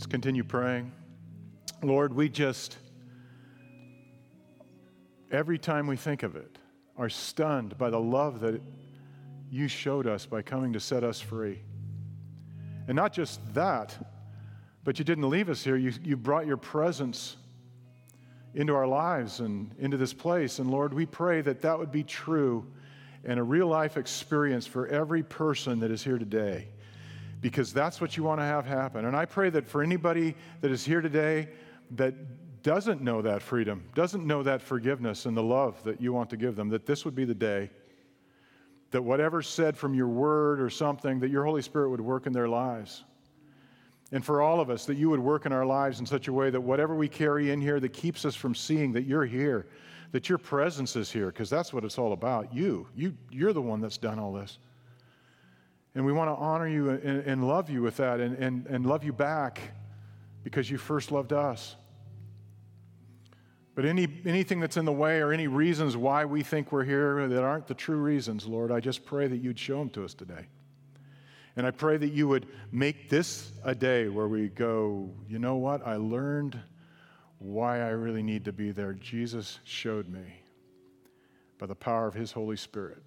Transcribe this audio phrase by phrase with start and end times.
[0.00, 0.92] Let's continue praying.
[1.82, 2.78] Lord, we just,
[5.30, 6.56] every time we think of it,
[6.96, 8.62] are stunned by the love that
[9.50, 11.60] you showed us by coming to set us free.
[12.88, 13.94] And not just that,
[14.84, 15.76] but you didn't leave us here.
[15.76, 17.36] You, you brought your presence
[18.54, 20.60] into our lives and into this place.
[20.60, 22.66] And Lord, we pray that that would be true
[23.22, 26.68] and a real life experience for every person that is here today,
[27.40, 29.04] because that's what you want to have happen.
[29.06, 31.48] And I pray that for anybody that is here today
[31.92, 32.14] that
[32.62, 36.36] doesn't know that freedom, doesn't know that forgiveness and the love that you want to
[36.36, 37.70] give them, that this would be the day
[38.90, 42.32] that whatever's said from your word or something, that your Holy Spirit would work in
[42.32, 43.04] their lives.
[44.12, 46.32] And for all of us, that you would work in our lives in such a
[46.32, 49.68] way that whatever we carry in here that keeps us from seeing that you're here,
[50.10, 52.52] that your presence is here, because that's what it's all about.
[52.52, 54.58] You, you, you're the one that's done all this.
[55.94, 58.86] And we want to honor you and, and love you with that and, and, and
[58.86, 59.60] love you back
[60.44, 61.76] because you first loved us.
[63.74, 67.26] But any, anything that's in the way or any reasons why we think we're here
[67.28, 70.14] that aren't the true reasons, Lord, I just pray that you'd show them to us
[70.14, 70.46] today.
[71.56, 75.56] And I pray that you would make this a day where we go, you know
[75.56, 75.86] what?
[75.86, 76.58] I learned
[77.38, 78.92] why I really need to be there.
[78.92, 80.42] Jesus showed me
[81.58, 83.02] by the power of his Holy Spirit.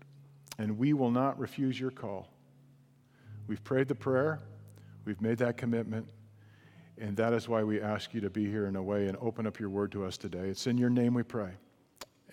[0.58, 2.33] And we will not refuse your call.
[3.48, 4.40] We've prayed the prayer,
[5.06, 6.08] we've made that commitment.
[7.00, 9.48] And that is why we ask you to be here in a way and open
[9.48, 10.48] up your word to us today.
[10.48, 11.50] It's in your name we pray.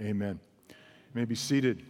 [0.00, 0.38] Amen.
[0.68, 0.74] You
[1.14, 1.82] may be seated.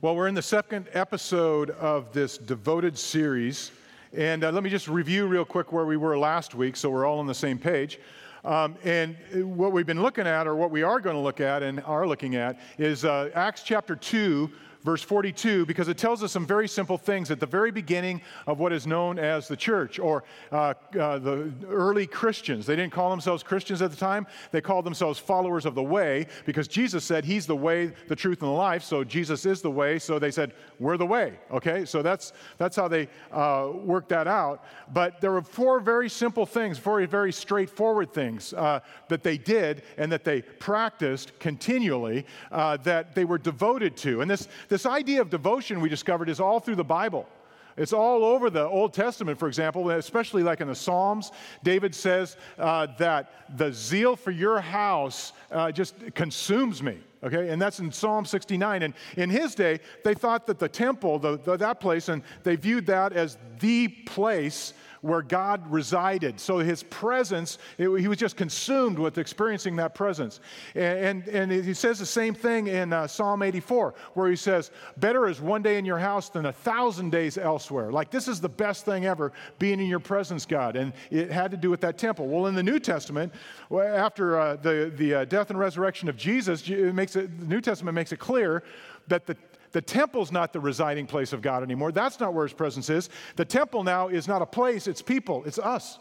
[0.00, 3.72] Well, we're in the second episode of this devoted series.
[4.12, 7.06] And uh, let me just review real quick where we were last week so we're
[7.06, 7.98] all on the same page.
[8.44, 9.16] Um, and
[9.56, 12.06] what we've been looking at, or what we are going to look at and are
[12.06, 14.50] looking at, is uh, Acts chapter 2,
[14.88, 18.58] verse 42, because it tells us some very simple things at the very beginning of
[18.58, 22.64] what is known as the church or uh, uh, the early Christians.
[22.64, 26.26] They didn't call themselves Christians at the time, they called themselves followers of the way
[26.46, 28.82] because Jesus said He's the way, the truth, and the life.
[28.82, 29.98] So Jesus is the way.
[29.98, 31.38] So they said, We're the way.
[31.50, 31.84] Okay?
[31.84, 34.64] So that's, that's how they uh, worked that out.
[34.90, 39.82] But there were four very simple things, four very straightforward things uh, that they did
[39.98, 44.22] and that they practiced continually uh, that they were devoted to.
[44.22, 47.28] And this, this this idea of devotion we discovered is all through the Bible.
[47.76, 51.32] It's all over the Old Testament, for example, especially like in the Psalms.
[51.64, 56.98] David says uh, that the zeal for your house uh, just consumes me.
[57.24, 58.84] Okay, and that's in Psalm 69.
[58.84, 62.54] And in his day, they thought that the temple, the, the, that place, and they
[62.54, 66.40] viewed that as the place where God resided.
[66.40, 70.40] So his presence, it, he was just consumed with experiencing that presence.
[70.74, 74.70] And, and, and he says the same thing in uh, Psalm 84, where he says,
[74.96, 77.90] Better is one day in your house than a thousand days elsewhere.
[77.90, 80.76] Like, this is the best thing ever, being in your presence, God.
[80.76, 82.26] And it had to do with that temple.
[82.26, 83.32] Well, in the New Testament,
[83.72, 87.60] after uh, the, the uh, death and resurrection of Jesus, it makes it, the New
[87.60, 88.62] Testament makes it clear
[89.08, 89.36] that the
[89.72, 91.92] the temple's not the residing place of God anymore.
[91.92, 93.08] That's not where his presence is.
[93.36, 95.98] The temple now is not a place, it's people, it's us.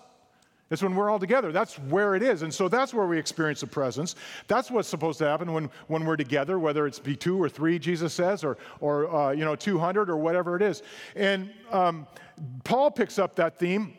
[0.70, 1.54] It's when we're all together.
[1.54, 2.42] That's where it is.
[2.42, 4.16] And so that's where we experience the presence.
[4.48, 7.80] That's what's supposed to happen when, when we're together, whether it's be two or three,
[7.80, 10.84] Jesus says, or, or uh, you know, 200 or whatever it is.
[11.16, 12.06] And um,
[12.66, 13.94] Paul picks up that theme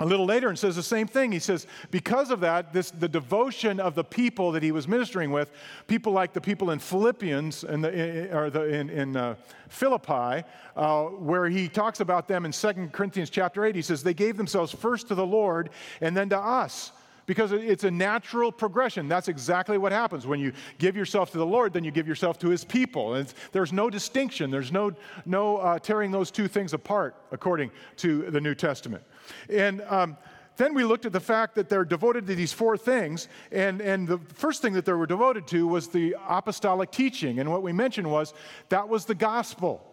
[0.00, 1.32] a little later and says the same thing.
[1.32, 5.32] He says, because of that, this, the devotion of the people that he was ministering
[5.32, 5.50] with,
[5.88, 9.34] people like the people in Philippians and the, or the, in, in uh,
[9.68, 10.44] Philippi,
[10.76, 14.36] uh, where he talks about them in 2 Corinthians chapter 8, he says, they gave
[14.36, 15.70] themselves first to the Lord
[16.00, 16.92] and then to us
[17.26, 19.06] because it's a natural progression.
[19.06, 20.26] That's exactly what happens.
[20.26, 23.14] When you give yourself to the Lord, then you give yourself to his people.
[23.14, 24.92] And there's no distinction, there's no,
[25.26, 29.04] no uh, tearing those two things apart, according to the New Testament.
[29.48, 30.16] And um,
[30.56, 33.28] then we looked at the fact that they're devoted to these four things.
[33.52, 37.38] And, and the first thing that they were devoted to was the apostolic teaching.
[37.38, 38.34] And what we mentioned was
[38.68, 39.84] that was the gospel.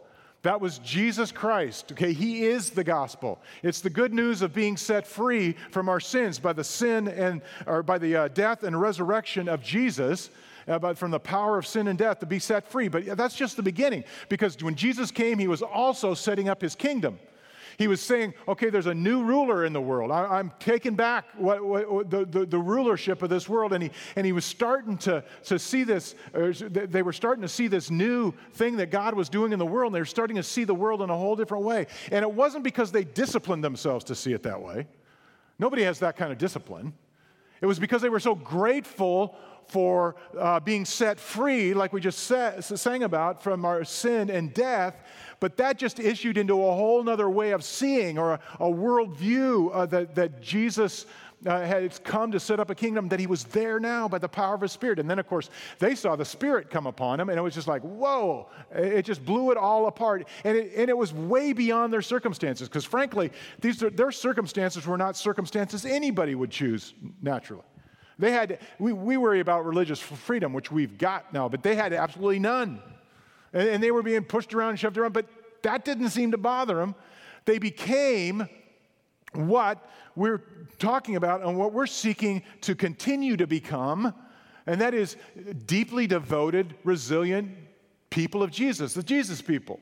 [0.42, 1.92] That was Jesus Christ.
[1.92, 3.40] Okay, He is the gospel.
[3.64, 7.42] It's the good news of being set free from our sins by the sin and
[7.66, 10.30] or by the uh, death and resurrection of Jesus.
[10.68, 12.88] Uh, but from the power of sin and death to be set free.
[12.88, 16.74] But that's just the beginning, because when Jesus came, he was also setting up his
[16.74, 17.20] kingdom.
[17.78, 20.12] He was saying, okay, there's a new ruler in the world.
[20.12, 23.74] I, am taking back what, what, the, the, the, rulership of this world.
[23.74, 27.68] And he, and he was starting to, to see this, they were starting to see
[27.68, 29.90] this new thing that God was doing in the world.
[29.90, 31.88] And they were starting to see the world in a whole different way.
[32.12, 34.88] And it wasn't because they disciplined themselves to see it that way.
[35.60, 36.94] Nobody has that kind of discipline.
[37.62, 39.36] It was because they were so grateful
[39.68, 44.96] for uh, being set free, like we just sang about, from our sin and death.
[45.40, 49.70] But that just issued into a whole other way of seeing or a, a worldview
[49.74, 51.06] uh, that, that Jesus
[51.46, 54.28] uh, had come to set up a kingdom, that he was there now by the
[54.28, 55.00] power of his spirit.
[55.00, 57.68] And then, of course, they saw the spirit come upon him, and it was just
[57.68, 60.28] like, whoa, it just blew it all apart.
[60.44, 63.32] And it, and it was way beyond their circumstances, because frankly,
[63.62, 67.64] these, their circumstances were not circumstances anybody would choose naturally.
[68.18, 71.94] They had, we, we worry about religious freedom, which we've got now, but they had
[71.94, 72.82] absolutely none.
[73.54, 75.26] And, and they were being pushed around and shoved around, but
[75.64, 76.96] that didn't seem to bother them.
[77.46, 78.48] They became
[79.34, 80.42] what we're
[80.80, 84.14] talking about and what we're seeking to continue to become,
[84.66, 85.18] and that is
[85.66, 87.52] deeply devoted, resilient
[88.10, 89.80] people of Jesus, the Jesus people,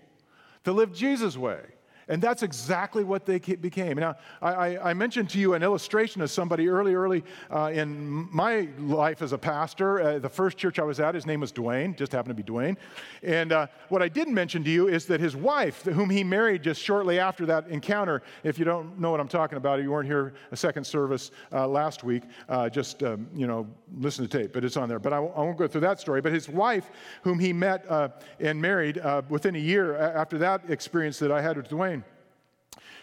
[0.63, 1.61] to live Jesus' way.
[2.07, 3.97] And that's exactly what they became.
[3.97, 8.67] Now, I, I, mentioned to you an illustration of somebody early, early uh, in my
[8.77, 10.01] life as a pastor.
[10.01, 12.51] Uh, the first church I was at, his name was Dwayne, just happened to be
[12.51, 12.77] Dwayne.
[13.21, 16.63] And uh, what I didn't mention to you is that his wife, whom he married
[16.63, 20.07] just shortly after that encounter, if you don't know what I'm talking about, you weren't
[20.07, 23.67] here a second service uh, last week, uh, just, um, you know,
[23.99, 24.99] listen to tape, but it's on there.
[24.99, 26.21] But I, I, won't go through that story.
[26.21, 26.89] But his wife,
[27.23, 28.09] whom he met uh,
[28.39, 31.92] and married within a year after that experience that I had with Dwayne,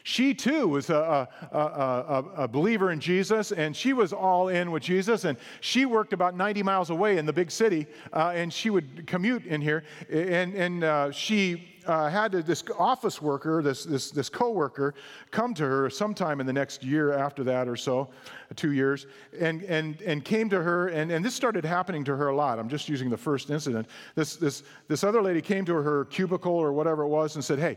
[0.02, 4.70] she too was a, a, a, a, believer in Jesus, and she was all in
[4.70, 5.25] with Jesus.
[5.25, 9.06] And she worked about 90 miles away in the big city, uh, and she would
[9.06, 9.85] commute in here.
[10.11, 14.94] And, and uh, she uh, had this office worker, this, this, this co worker,
[15.31, 18.08] come to her sometime in the next year after that or so,
[18.56, 19.06] two years,
[19.38, 20.88] and, and, and came to her.
[20.88, 22.58] And, and this started happening to her a lot.
[22.58, 23.88] I'm just using the first incident.
[24.14, 27.58] This, this, this other lady came to her cubicle or whatever it was and said,
[27.58, 27.76] Hey,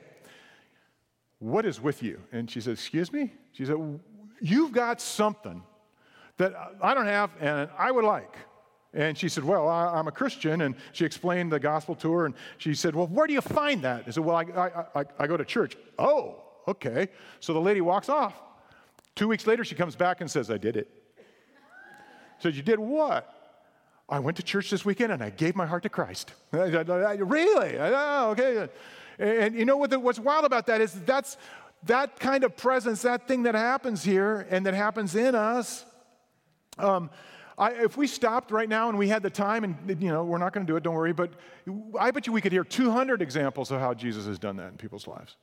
[1.43, 2.21] what is with you?
[2.31, 3.33] And she said, Excuse me?
[3.51, 3.75] She said,
[4.41, 5.61] You've got something
[6.37, 8.35] that I don't have and I would like.
[8.93, 10.61] And she said, Well, I, am a Christian.
[10.61, 12.25] And she explained the gospel to her.
[12.25, 14.05] And she said, Well, where do you find that?
[14.07, 15.75] I said, Well, I, I, I, I go to church.
[15.99, 17.09] Oh, okay.
[17.41, 18.41] So the lady walks off.
[19.15, 20.89] Two weeks later, she comes back and says, I did it.
[22.39, 23.29] Said, You did what?
[24.07, 26.33] I went to church this weekend and I gave my heart to Christ.
[26.53, 27.77] really?
[27.79, 28.69] Oh, okay.
[29.19, 31.37] And you know what the, what's wild about that is that's
[31.85, 35.85] that kind of presence, that thing that happens here and that happens in us.
[36.77, 37.09] Um,
[37.57, 40.37] I, if we stopped right now and we had the time, and you know, we're
[40.37, 41.31] not going to do it, don't worry, but
[41.99, 44.77] I bet you we could hear 200 examples of how Jesus has done that in
[44.77, 45.35] people's lives.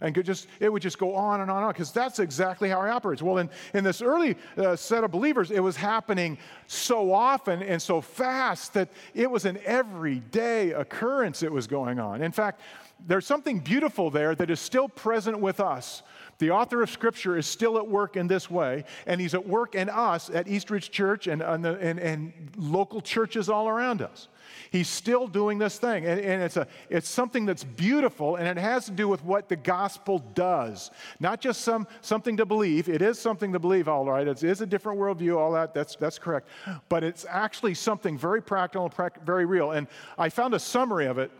[0.00, 2.68] And could just, it would just go on and on and on because that's exactly
[2.68, 3.20] how he operates.
[3.20, 6.38] Well, in, in this early uh, set of believers, it was happening
[6.68, 12.22] so often and so fast that it was an everyday occurrence that was going on.
[12.22, 12.60] In fact,
[13.06, 16.02] there's something beautiful there that is still present with us.
[16.38, 19.74] The author of Scripture is still at work in this way, and he's at work
[19.74, 24.28] in us at Eastridge Church and, and, and, and local churches all around us.
[24.70, 28.60] He's still doing this thing, and, and, it's, a, it's something that's beautiful, and it
[28.60, 30.90] has to do with what the gospel does.
[31.18, 32.88] Not just some, something to believe.
[32.88, 34.26] It is something to believe, all right.
[34.26, 36.48] It is a different worldview, all that, that's, that's correct.
[36.88, 39.72] But it's actually something very practical and very real.
[39.72, 39.86] And
[40.16, 41.30] I found a summary of it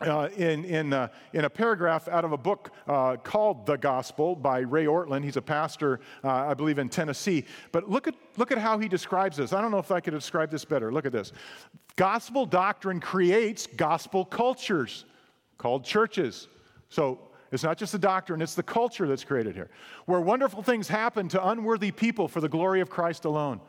[0.00, 4.36] uh, in, in, uh, in a paragraph out of a book uh, called The Gospel
[4.36, 5.24] by Ray Ortlund.
[5.24, 7.44] He's a pastor, uh, I believe, in Tennessee.
[7.72, 9.52] But look at, look at how he describes this.
[9.52, 10.92] I don't know if I could describe this better.
[10.92, 11.32] Look at this.
[11.96, 15.04] Gospel doctrine creates gospel cultures
[15.56, 16.48] called churches.
[16.90, 17.18] So
[17.50, 19.70] it's not just the doctrine, it's the culture that's created here,
[20.04, 23.60] where wonderful things happen to unworthy people for the glory of Christ alone.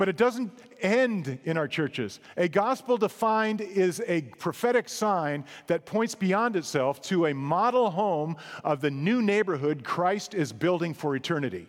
[0.00, 2.20] But it doesn't end in our churches.
[2.38, 8.38] A gospel defined is a prophetic sign that points beyond itself to a model home
[8.64, 11.68] of the new neighborhood Christ is building for eternity.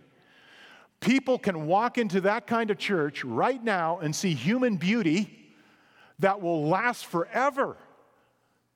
[1.02, 5.52] People can walk into that kind of church right now and see human beauty
[6.20, 7.76] that will last forever.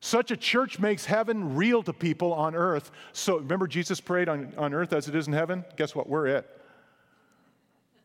[0.02, 2.92] Such a church makes heaven real to people on earth.
[3.14, 5.64] So remember, Jesus prayed on, on earth as it is in heaven?
[5.78, 6.10] Guess what?
[6.10, 6.55] We're it.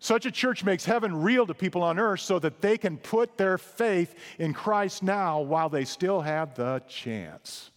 [0.03, 3.37] Such a church makes heaven real to people on earth so that they can put
[3.37, 7.71] their faith in Christ now while they still have the chance.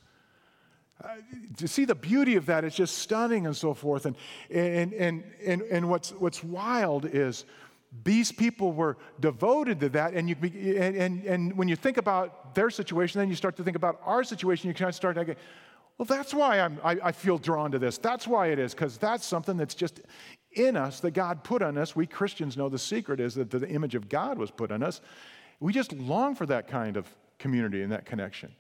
[1.03, 1.15] Uh,
[1.57, 4.05] to see the beauty of that is just stunning and so forth.
[4.05, 4.15] And,
[4.49, 7.43] and, and, and, and what's, what's wild is
[8.05, 10.13] these people were devoted to that.
[10.13, 13.63] And, you, and, and, and when you think about their situation, then you start to
[13.65, 14.69] think about our situation.
[14.69, 15.35] You kind of start to go,
[15.97, 17.97] well, that's why I'm, I, I feel drawn to this.
[17.97, 19.99] That's why it is, because that's something that's just
[20.55, 21.95] in us that God put on us.
[21.95, 25.01] We Christians know the secret is that the image of God was put on us.
[25.59, 27.07] We just long for that kind of
[27.39, 28.53] community and that connection.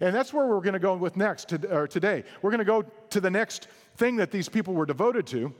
[0.00, 2.24] And that's where we're going to go with next to, today.
[2.42, 5.54] We're going to go to the next thing that these people were devoted to.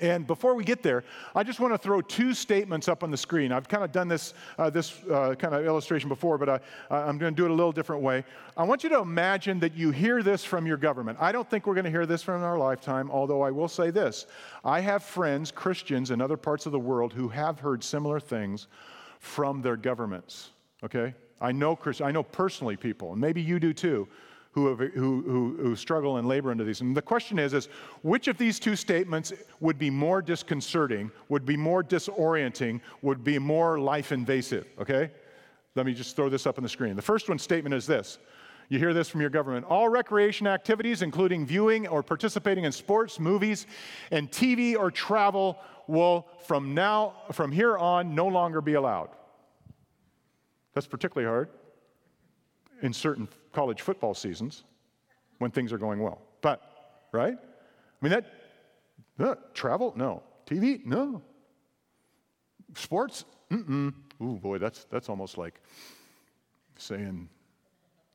[0.00, 1.04] And before we get there,
[1.34, 3.52] I just want to throw two statements up on the screen.
[3.52, 7.18] I've kind of done this, uh, this uh, kind of illustration before, but I, I'm
[7.18, 8.24] going to do it a little different way.
[8.56, 11.18] I want you to imagine that you hear this from your government.
[11.20, 13.90] I don't think we're going to hear this from our lifetime, although I will say
[13.90, 14.26] this.
[14.64, 18.68] I have friends, Christians in other parts of the world, who have heard similar things
[19.18, 20.50] from their governments,
[20.82, 21.14] okay?
[21.42, 24.08] I know, I know personally people, and maybe you do too,
[24.52, 26.80] who, have, who, who, who, struggle and labor under these.
[26.80, 27.66] And the question is, is
[28.02, 33.38] which of these two statements would be more disconcerting, would be more disorienting, would be
[33.38, 34.66] more life invasive?
[34.80, 35.10] Okay?
[35.76, 36.96] Let me just throw this up on the screen.
[36.96, 38.18] The first one statement is this.
[38.68, 39.66] You hear this from your government.
[39.66, 43.66] All recreation activities, including viewing or participating in sports, movies,
[44.10, 49.10] and TV or travel, will from now, from here on, no longer be allowed.
[50.74, 51.48] That's particularly hard
[52.82, 54.64] in certain college football seasons
[55.38, 56.20] when things are going well.
[56.40, 56.62] But,
[57.12, 57.36] right?
[57.36, 58.26] I mean, that,
[59.18, 59.92] uh, travel?
[59.96, 60.22] No.
[60.46, 60.84] TV?
[60.84, 61.22] No.
[62.74, 63.24] Sports?
[63.50, 63.92] Mm-mm.
[64.22, 65.60] Ooh, boy, that's, that's almost like
[66.76, 67.28] saying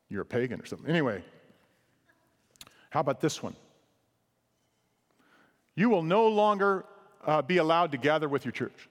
[0.09, 0.89] you're a pagan or something.
[0.89, 1.23] Anyway,
[2.89, 3.55] how about this one?
[5.75, 6.85] You will no longer
[7.25, 8.87] uh, be allowed to gather with your church.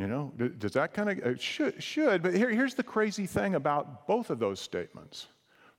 [0.00, 3.54] You know, does that kind of, uh, should, should, but here, here's the crazy thing
[3.54, 5.26] about both of those statements.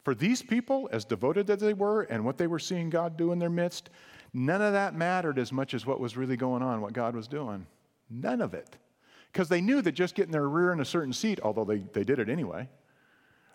[0.03, 3.31] For these people, as devoted as they were and what they were seeing God do
[3.31, 3.89] in their midst,
[4.31, 7.27] none of that mattered as much as what was really going on, what God was
[7.27, 7.65] doing.
[8.11, 8.77] None of it.
[9.33, 12.03] Because they knew that just getting their rear in a certain seat, although they, they
[12.03, 12.69] did it anyway,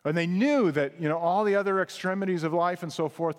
[0.04, 3.36] and they knew that, you know, all the other extremities of life and so forth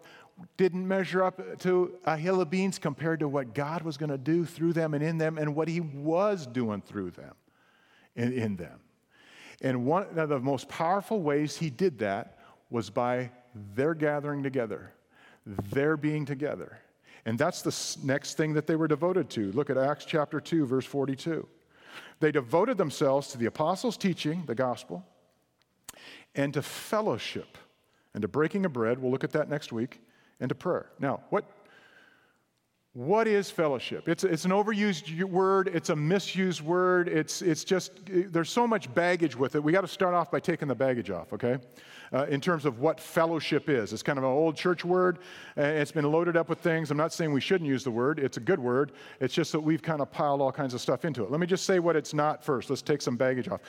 [0.58, 4.18] didn't measure up to a hill of beans compared to what God was going to
[4.18, 7.34] do through them and in them and what He was doing through them
[8.16, 8.80] and in them.
[9.62, 12.38] And one of the most powerful ways He did that
[12.70, 13.32] was by
[13.76, 14.94] their gathering together,
[15.46, 16.80] their being together.
[17.26, 19.52] And that's the next thing that they were devoted to.
[19.52, 21.48] Look at Acts chapter 2, verse 42.
[22.20, 25.04] They devoted themselves to the apostles' teaching, the gospel,
[26.36, 27.58] and to fellowship
[28.14, 29.00] and to breaking of bread.
[29.00, 30.00] We'll look at that next week
[30.40, 30.90] and to prayer.
[31.00, 31.46] Now, what,
[32.94, 34.10] what is fellowship?
[34.10, 38.92] It's, it's an overused word, it's a misused word, it's, it's just, there's so much
[38.96, 39.64] baggage with it.
[39.64, 41.58] We got to start off by taking the baggage off, okay?
[42.12, 43.94] Uh, in terms of what fellowship is.
[43.94, 45.20] It's kind of an old church word,
[45.56, 46.90] it's been loaded up with things.
[46.90, 48.94] I'm not saying we shouldn't use the word, it's a good word.
[49.20, 51.30] It's just that we've kind of piled all kinds of stuff into it.
[51.30, 52.70] Let me just say what it's not first.
[52.70, 53.62] Let's take some baggage off.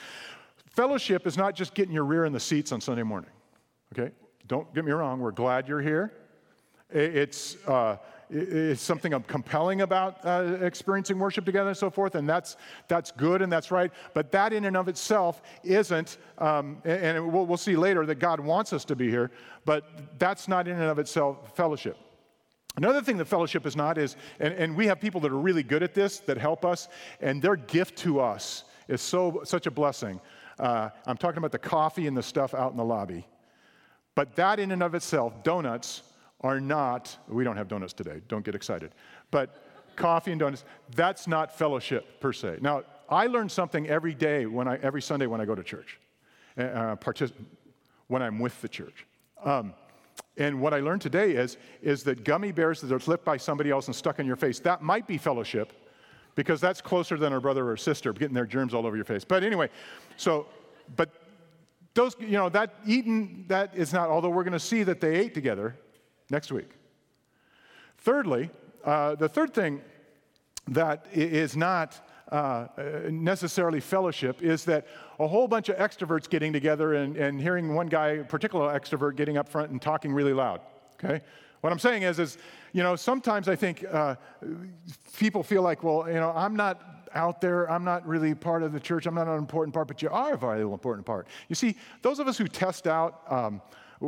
[0.71, 3.31] Fellowship is not just getting your rear in the seats on Sunday morning,
[3.93, 4.11] okay?
[4.47, 6.13] Don't get me wrong, we're glad you're here.
[6.91, 7.99] It's, uh,
[8.31, 12.57] it's something compelling about uh, experiencing worship together and so forth, and that's,
[12.89, 13.91] that's good and that's right.
[14.15, 18.41] But that in and of itself isn't, um, and we'll, we'll see later that God
[18.41, 19.31] wants us to be here,
[19.65, 21.97] but that's not in and of itself fellowship.
[22.77, 25.63] Another thing that fellowship is not is, and, and we have people that are really
[25.63, 26.89] good at this that help us,
[27.21, 30.21] and their gift to us is so such a blessing.
[30.59, 33.27] Uh, I'm talking about the coffee and the stuff out in the lobby.
[34.15, 36.03] But that in and of itself, donuts,
[36.41, 38.93] are not, we don't have donuts today, don't get excited,
[39.31, 39.65] but
[39.97, 40.65] coffee and donuts,
[40.95, 42.59] that's not fellowship per se.
[42.61, 45.99] Now, I learn something every day, when I, every Sunday when I go to church,
[46.57, 47.33] uh, uh partic-
[48.07, 49.07] when I'm with the church.
[49.45, 49.75] Um,
[50.37, 53.71] and what I learned today is, is that gummy bears that are flipped by somebody
[53.71, 55.73] else and stuck in your face, that might be fellowship
[56.37, 59.25] because that's closer than a brother or sister getting their germs all over your face.
[59.25, 59.69] But anyway,
[60.17, 60.47] so,
[60.97, 61.11] but
[61.95, 65.17] those, you know, that eaten, that is not, although we're going to see that they
[65.17, 65.77] ate together,
[66.31, 66.71] next week.
[67.99, 68.51] Thirdly,
[68.85, 69.81] uh, the third thing
[70.69, 72.67] that is not uh,
[73.11, 74.87] necessarily fellowship is that
[75.19, 79.17] a whole bunch of extroverts getting together and, and hearing one guy, a particular extrovert,
[79.17, 80.61] getting up front and talking really loud.
[81.03, 81.23] Okay?
[81.61, 82.39] What I'm saying is, is
[82.73, 84.17] you know, sometimes I think uh,
[85.17, 88.73] people feel like, well, you know, I'm not out there, I'm not really part of
[88.73, 91.27] the church, I'm not an important part, but you are a very important part.
[91.49, 93.63] You see, those of us who test out um,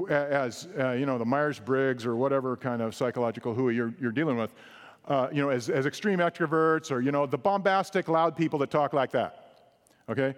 [0.09, 4.37] as uh, you know the myers-briggs or whatever kind of psychological who you're, you're dealing
[4.37, 4.55] with
[5.09, 8.71] uh, you know as, as extreme extroverts or you know the bombastic loud people that
[8.71, 9.47] talk like that
[10.09, 10.35] okay?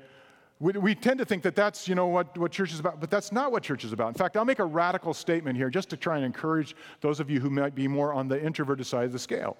[0.61, 3.11] We, we tend to think that that's you know what, what church is about but
[3.11, 4.09] that's not what church is about.
[4.09, 7.29] In fact i'll make a radical statement here just to try and encourage those of
[7.29, 9.57] you who might be more on the introverted side of the scale.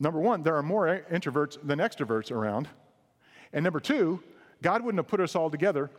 [0.00, 2.68] Number one there are more introverts than extroverts around.
[3.52, 4.22] And number two
[4.62, 5.90] god wouldn't have put us all together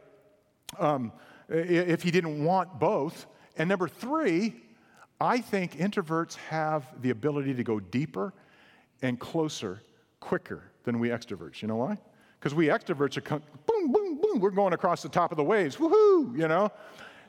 [0.79, 1.11] um,
[1.49, 3.25] if he didn't want both.
[3.57, 4.55] And number three,
[5.19, 8.33] I think introverts have the ability to go deeper
[9.01, 9.81] and closer
[10.19, 11.61] quicker than we extroverts.
[11.61, 11.97] You know why?
[12.39, 15.75] Because we extroverts are boom, boom, boom, we're going across the top of the waves,
[15.75, 16.71] woohoo, you know?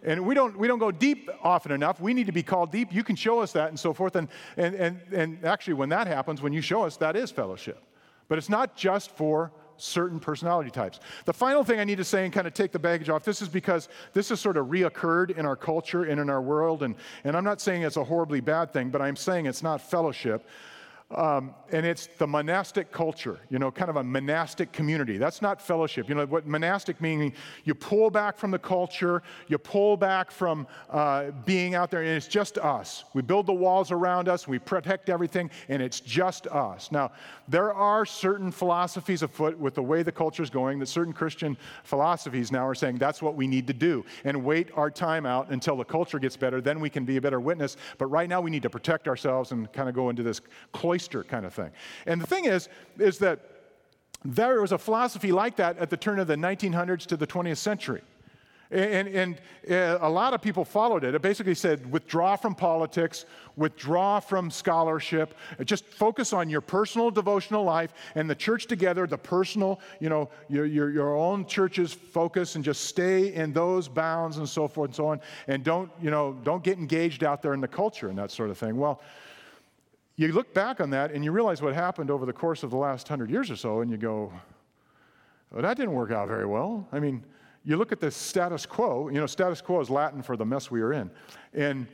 [0.02, 2.00] and we don't, we don't go deep often enough.
[2.00, 2.92] We need to be called deep.
[2.92, 4.16] You can show us that and so forth.
[4.16, 7.82] And, and, and, and actually, when that happens, when you show us, that is fellowship.
[8.28, 11.00] But it's not just for certain personality types.
[11.24, 13.42] The final thing I need to say and kind of take the baggage off this
[13.42, 16.82] is because this has sort of reoccurred in our culture and in our world.
[16.82, 16.94] And,
[17.24, 20.46] and I'm not saying it's a horribly bad thing, but I'm saying it's not fellowship.
[21.12, 25.18] Um, and it's the monastic culture, you know, kind of a monastic community.
[25.18, 26.08] That's not fellowship.
[26.08, 27.32] You know, what monastic meaning,
[27.64, 32.10] you pull back from the culture, you pull back from uh, being out there, and
[32.10, 33.04] it's just us.
[33.12, 36.92] We build the walls around us, we protect everything, and it's just us.
[36.92, 37.10] Now,
[37.48, 41.56] there are certain philosophies afoot with the way the culture is going that certain Christian
[41.82, 45.50] philosophies now are saying that's what we need to do and wait our time out
[45.50, 46.60] until the culture gets better.
[46.60, 47.76] Then we can be a better witness.
[47.98, 50.40] But right now, we need to protect ourselves and kind of go into this
[50.72, 51.70] cloister kind of thing.
[52.06, 53.40] And the thing is, is that
[54.24, 57.56] there was a philosophy like that at the turn of the 1900s to the 20th
[57.56, 58.02] century.
[58.72, 61.12] And, and, uh, a lot of people followed it.
[61.12, 63.24] It basically said withdraw from politics,
[63.56, 69.18] withdraw from scholarship, just focus on your personal devotional life and the church together, the
[69.18, 74.38] personal, you know, your, your, your own church's focus, and just stay in those bounds
[74.38, 75.20] and so forth and so on.
[75.48, 78.50] And don't, you know, don't get engaged out there in the culture and that sort
[78.50, 78.76] of thing.
[78.76, 79.00] Well,
[80.26, 82.76] you look back on that and you realize what happened over the course of the
[82.76, 84.32] last hundred years or so, and you go,
[85.50, 86.86] well, that didn't work out very well.
[86.92, 87.24] I mean,
[87.64, 90.70] you look at the status quo, you know, status quo is Latin for the mess
[90.70, 91.10] we are in.
[91.54, 91.86] And,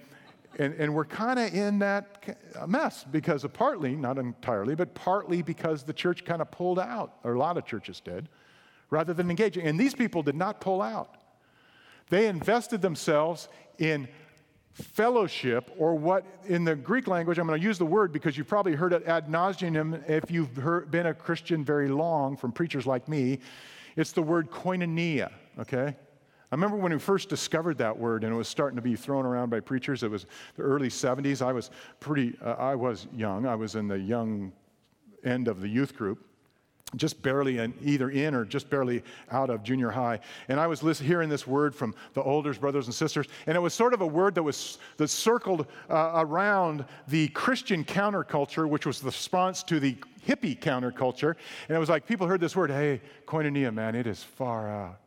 [0.58, 4.94] and, and we're kind of in that uh, mess because of partly, not entirely, but
[4.94, 8.28] partly because the church kind of pulled out, or a lot of churches did,
[8.90, 9.66] rather than engaging.
[9.66, 11.16] And these people did not pull out.
[12.08, 14.08] They invested themselves in
[14.76, 18.48] fellowship, or what in the Greek language, I'm going to use the word because you've
[18.48, 22.86] probably heard it ad nauseum if you've heard, been a Christian very long from preachers
[22.86, 23.38] like me.
[23.96, 25.96] It's the word koinonia, okay?
[26.52, 29.24] I remember when we first discovered that word and it was starting to be thrown
[29.24, 30.02] around by preachers.
[30.02, 31.40] It was the early 70s.
[31.40, 33.46] I was pretty, uh, I was young.
[33.46, 34.52] I was in the young
[35.24, 36.25] end of the youth group
[36.94, 39.02] just barely in, either in or just barely
[39.32, 40.20] out of junior high.
[40.48, 43.60] And I was listening, hearing this word from the elders, brothers, and sisters, and it
[43.60, 48.86] was sort of a word that was that circled uh, around the Christian counterculture, which
[48.86, 51.34] was the response to the hippie counterculture.
[51.68, 55.00] And it was like people heard this word, hey, koinonia, man, it is far out.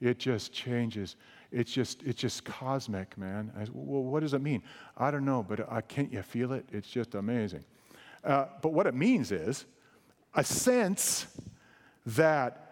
[0.00, 1.16] It just changes.
[1.50, 3.52] It's just, it's just cosmic, man.
[3.56, 4.62] I, well, what does it mean?
[4.96, 6.64] I don't know, but uh, can't you feel it?
[6.72, 7.64] It's just amazing.
[8.22, 9.64] Uh, but what it means is,
[10.34, 11.26] a sense
[12.06, 12.64] that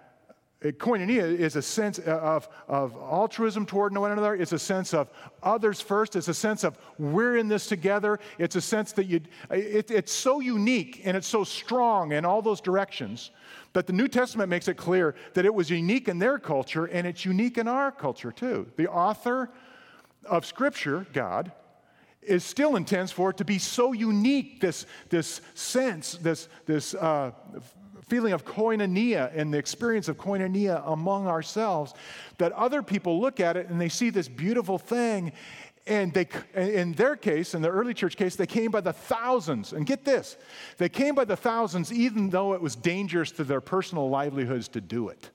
[0.65, 4.35] uh, koinonia is a sense uh, of, of altruism toward one another.
[4.35, 5.11] It's a sense of
[5.43, 6.15] others first.
[6.15, 8.21] It's a sense of we're in this together.
[8.39, 9.21] It's a sense that you,
[9.51, 13.31] uh, it, it's so unique and it's so strong in all those directions
[13.73, 17.07] that the New Testament makes it clear that it was unique in their culture and
[17.07, 18.67] it's unique in our culture too.
[18.77, 19.51] The author
[20.27, 21.53] of Scripture, God,
[22.23, 27.33] is still intends for it to be so unique this, this sense, this, this uh,
[28.13, 31.95] feeling of koinonia and the experience of koinonia among ourselves
[32.39, 35.33] that other people look at it and they see this beautiful thing.
[35.87, 39.73] And they, in their case, in the early church case, they came by the thousands.
[39.73, 40.37] And get this
[40.79, 44.81] they came by the thousands even though it was dangerous to their personal livelihoods to
[44.81, 45.31] do it.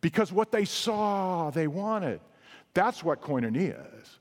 [0.00, 2.20] Because what they saw, they wanted.
[2.74, 4.19] That's what koinonia is.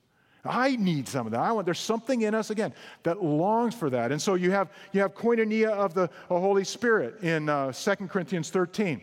[0.49, 1.41] I need some of that.
[1.41, 4.11] I want, there's something in us, again, that longs for that.
[4.11, 8.49] And so you have, you have koinonia of the Holy Spirit in uh, 2 Corinthians
[8.49, 9.01] 13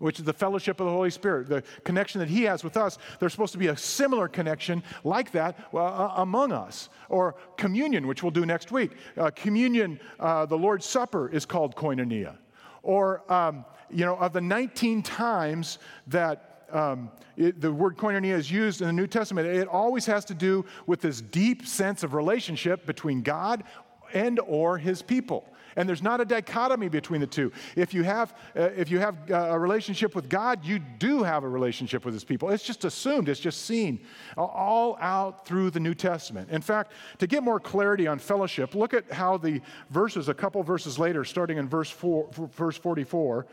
[0.00, 2.96] which is the fellowship of the Holy Spirit, the connection that He has with us.
[3.18, 6.88] There's supposed to be a similar connection like that uh, among us.
[7.10, 8.92] Or communion, which we'll do next week.
[9.16, 12.38] Uh, communion, uh, the Lord's Supper, is called koinonia.
[12.82, 18.50] Or, um, you know, of the 19 times that um, it, the word koinonia is
[18.50, 22.14] used in the New Testament, it always has to do with this deep sense of
[22.14, 23.64] relationship between God
[24.12, 25.46] and or his people.
[25.76, 27.52] And there's not a dichotomy between the two.
[27.76, 31.44] If you have uh, if you have uh, a relationship with god you do have
[31.44, 32.50] a relationship with his people.
[32.50, 34.00] It's just assumed it's just seen
[34.36, 36.50] all out through the new testament.
[36.50, 40.62] In fact to get more clarity on fellowship look at how the verses a couple
[40.62, 43.46] verses later starting in verse 4 verse 44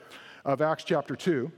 [0.45, 1.51] of acts chapter 2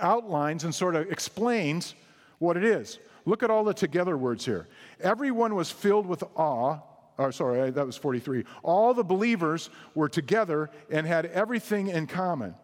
[0.00, 1.94] outlines and sort of explains
[2.38, 2.98] what it is.
[3.24, 4.66] Look at all the together words here.
[5.00, 6.78] Everyone was filled with awe.
[7.18, 8.44] Or sorry, that was 43.
[8.62, 12.54] All the believers were together and had everything in common.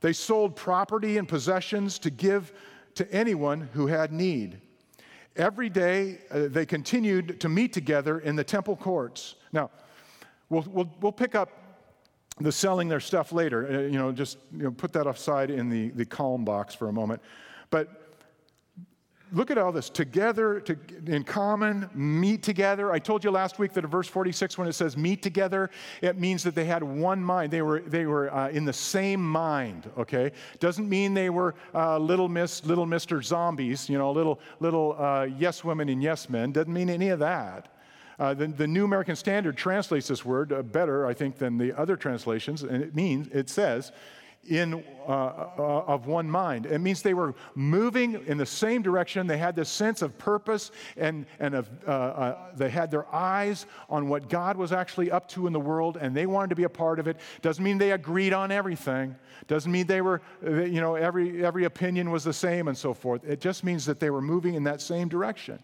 [0.00, 2.52] They sold property and possessions to give
[2.94, 4.60] to anyone who had need.
[5.36, 9.34] Every day uh, they continued to meet together in the temple courts.
[9.52, 9.70] Now,
[10.48, 11.67] we'll, we'll, we'll pick up
[12.40, 13.66] the selling their stuff later.
[13.68, 16.88] Uh, you know, just you know, put that aside in the, the calm box for
[16.88, 17.20] a moment.
[17.70, 18.08] But
[19.32, 19.90] look at all this.
[19.90, 22.92] Together to, in common meet together.
[22.92, 25.70] I told you last week that in verse 46 when it says meet together
[26.00, 27.52] it means that they had one mind.
[27.52, 30.32] They were they were uh, in the same mind okay?
[30.60, 35.24] Doesn't mean they were uh, little miss little mr zombies you know little little uh,
[35.24, 36.52] yes women and yes men.
[36.52, 37.68] Doesn't mean any of that
[38.18, 41.78] uh, the, the, New American Standard translates this word uh, better, I think, than the
[41.78, 43.92] other translations, and it means, it says,
[44.48, 46.66] in, uh, uh, of one mind.
[46.66, 49.26] It means they were moving in the same direction.
[49.26, 53.66] They had this sense of purpose and, and of, uh, uh, they had their eyes
[53.88, 56.64] on what God was actually up to in the world and they wanted to be
[56.64, 57.18] a part of it.
[57.42, 59.16] Doesn't mean they agreed on everything.
[59.48, 63.24] Doesn't mean they were, you know, every, every opinion was the same and so forth.
[63.24, 65.58] It just means that they were moving in that same direction.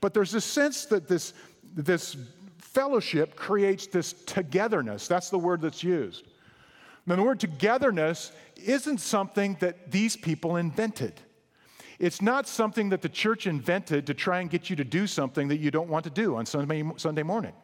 [0.00, 1.34] But there's a sense that this,
[1.74, 2.16] this
[2.58, 5.08] fellowship creates this togetherness.
[5.08, 6.26] That's the word that's used.
[7.06, 11.20] Now, the word togetherness isn't something that these people invented.
[11.98, 15.48] It's not something that the church invented to try and get you to do something
[15.48, 17.54] that you don't want to do on Sunday, Sunday morning.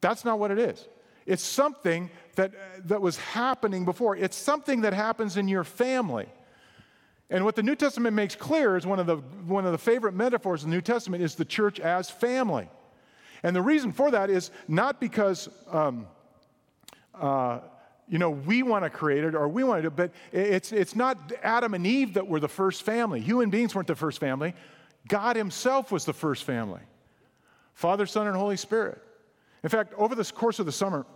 [0.00, 0.86] That's not what it is.
[1.24, 2.52] It's something that,
[2.88, 4.16] that was happening before.
[4.16, 6.26] It's something that happens in your family.
[7.30, 10.14] And what the New Testament makes clear is one of the, one of the favorite
[10.14, 12.68] metaphors in the New Testament is the church as family.
[13.42, 16.06] And the reason for that is not because um,
[17.14, 17.60] uh,
[18.08, 21.32] you know, we want to create it or we want to, but it's, it's not
[21.42, 23.20] Adam and Eve that were the first family.
[23.20, 24.54] Human beings weren't the first family.
[25.08, 26.82] God Himself was the first family
[27.74, 29.00] Father, Son, and Holy Spirit.
[29.62, 31.06] In fact, over the course of the summer,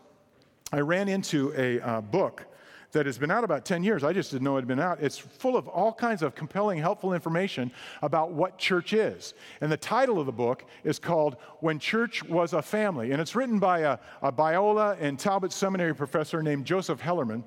[0.73, 2.47] I ran into a uh, book
[2.93, 4.05] that has been out about 10 years.
[4.05, 5.03] I just didn't know it had been out.
[5.03, 7.71] It's full of all kinds of compelling, helpful information
[8.03, 9.35] about what church is.
[9.61, 13.13] And the title of the book is called When Church Was a Family.
[13.13, 17.43] And it's written by a, a Biola and Talbot Seminary professor named Joseph Hellerman.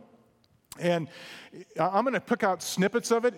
[0.80, 1.08] And
[1.80, 3.34] I'm going to pick out snippets of it.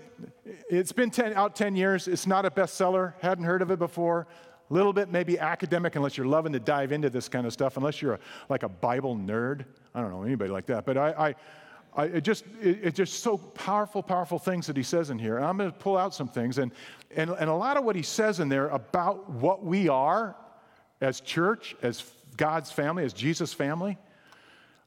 [0.70, 2.08] It's been 10, out 10 years.
[2.08, 3.14] It's not a bestseller.
[3.22, 4.28] Hadn't heard of it before.
[4.70, 7.78] A little bit maybe academic, unless you're loving to dive into this kind of stuff,
[7.78, 9.66] unless you're a, like a Bible nerd.
[9.94, 10.86] I don't know anybody like that.
[10.86, 11.36] But I, I
[11.94, 15.38] I, it just it, it's just so powerful, powerful things that he says in here.
[15.38, 16.72] And I'm going to pull out some things, and,
[17.16, 20.36] and and a lot of what he says in there about what we are
[21.02, 22.04] as church, as
[22.38, 23.98] God's family, as Jesus' family.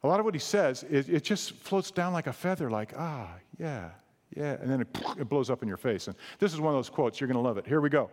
[0.03, 2.93] A lot of what he says, it, it just floats down like a feather, like
[2.97, 3.91] ah, yeah,
[4.35, 4.89] yeah, and then it,
[5.19, 6.09] it blows up in your face.
[6.09, 7.21] And this is one of those quotes.
[7.21, 7.67] You're going to love it.
[7.67, 8.11] Here we go.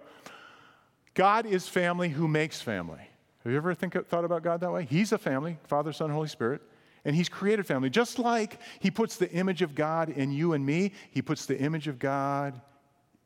[1.14, 3.02] God is family who makes family.
[3.44, 4.86] Have you ever think, thought about God that way?
[4.90, 6.62] He's a family, Father, Son, Holy Spirit.
[7.06, 7.90] And He's created family.
[7.90, 11.58] Just like He puts the image of God in you and me, He puts the
[11.60, 12.60] image of God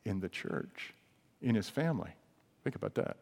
[0.05, 0.93] in the church,
[1.41, 2.11] in His family.
[2.63, 3.17] Think about that.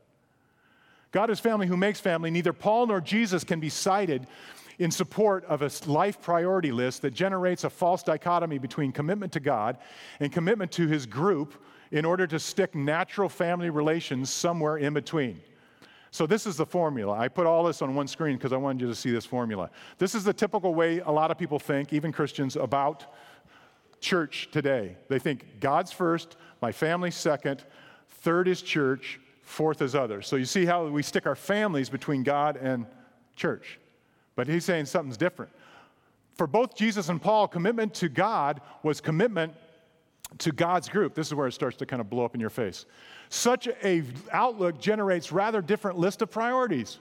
[1.12, 2.32] God is family who makes family.
[2.32, 4.28] Neither Paul nor Jesus can be cited
[4.80, 9.40] in support of a life priority list that generates a false dichotomy between commitment to
[9.40, 9.78] God
[10.20, 11.54] and commitment to His group
[11.92, 15.40] in order to stick natural family relations somewhere in between.
[16.14, 17.18] So, this is the formula.
[17.18, 19.72] I put all this on one screen because I wanted you to see this formula.
[19.98, 23.12] This is the typical way a lot of people think, even Christians, about
[24.00, 24.96] church today.
[25.10, 27.66] They think God's first, my family second,
[28.22, 30.28] third is church, fourth is others.
[30.28, 32.86] So, you see how we stick our families between God and
[33.36, 33.80] church.
[34.36, 35.52] But he's saying something's different.
[36.36, 39.56] For both Jesus and Paul, commitment to God was commitment
[40.40, 41.16] to God's group.
[41.16, 42.86] This is where it starts to kind of blow up in your face.
[43.30, 47.00] Such a outlook generates rather different list of priorities.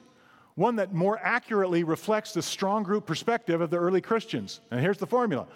[0.55, 4.61] One that more accurately reflects the strong group perspective of the early Christians.
[4.69, 5.47] And here's the formula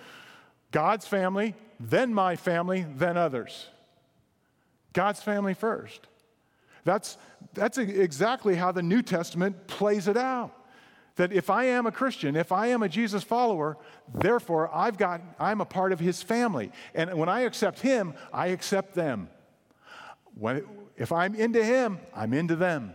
[0.72, 3.68] God's family, then my family, then others.
[4.94, 6.08] God's family first.
[6.84, 7.18] That's,
[7.54, 10.57] that's exactly how the New Testament plays it out.
[11.17, 13.77] That if I am a Christian, if I am a Jesus follower,
[14.13, 16.71] therefore I've got, I'm a part of his family.
[16.95, 19.30] And when I accept him, I accept them.
[20.36, 20.63] When,
[20.95, 22.93] if I'm into him, I'm into them.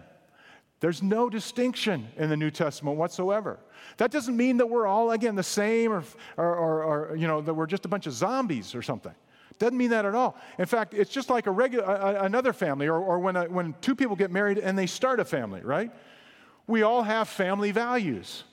[0.78, 3.60] There's no distinction in the New Testament whatsoever.
[3.98, 6.04] That doesn't mean that we're all, again, the same or,
[6.36, 9.14] or, or, or you know, that we're just a bunch of zombies or something.
[9.58, 10.36] Doesn't mean that at all.
[10.58, 13.94] In fact, it's just like a regular, another family or, or when, a, when two
[13.94, 15.92] people get married and they start a family, right?
[16.66, 18.44] We all have family values,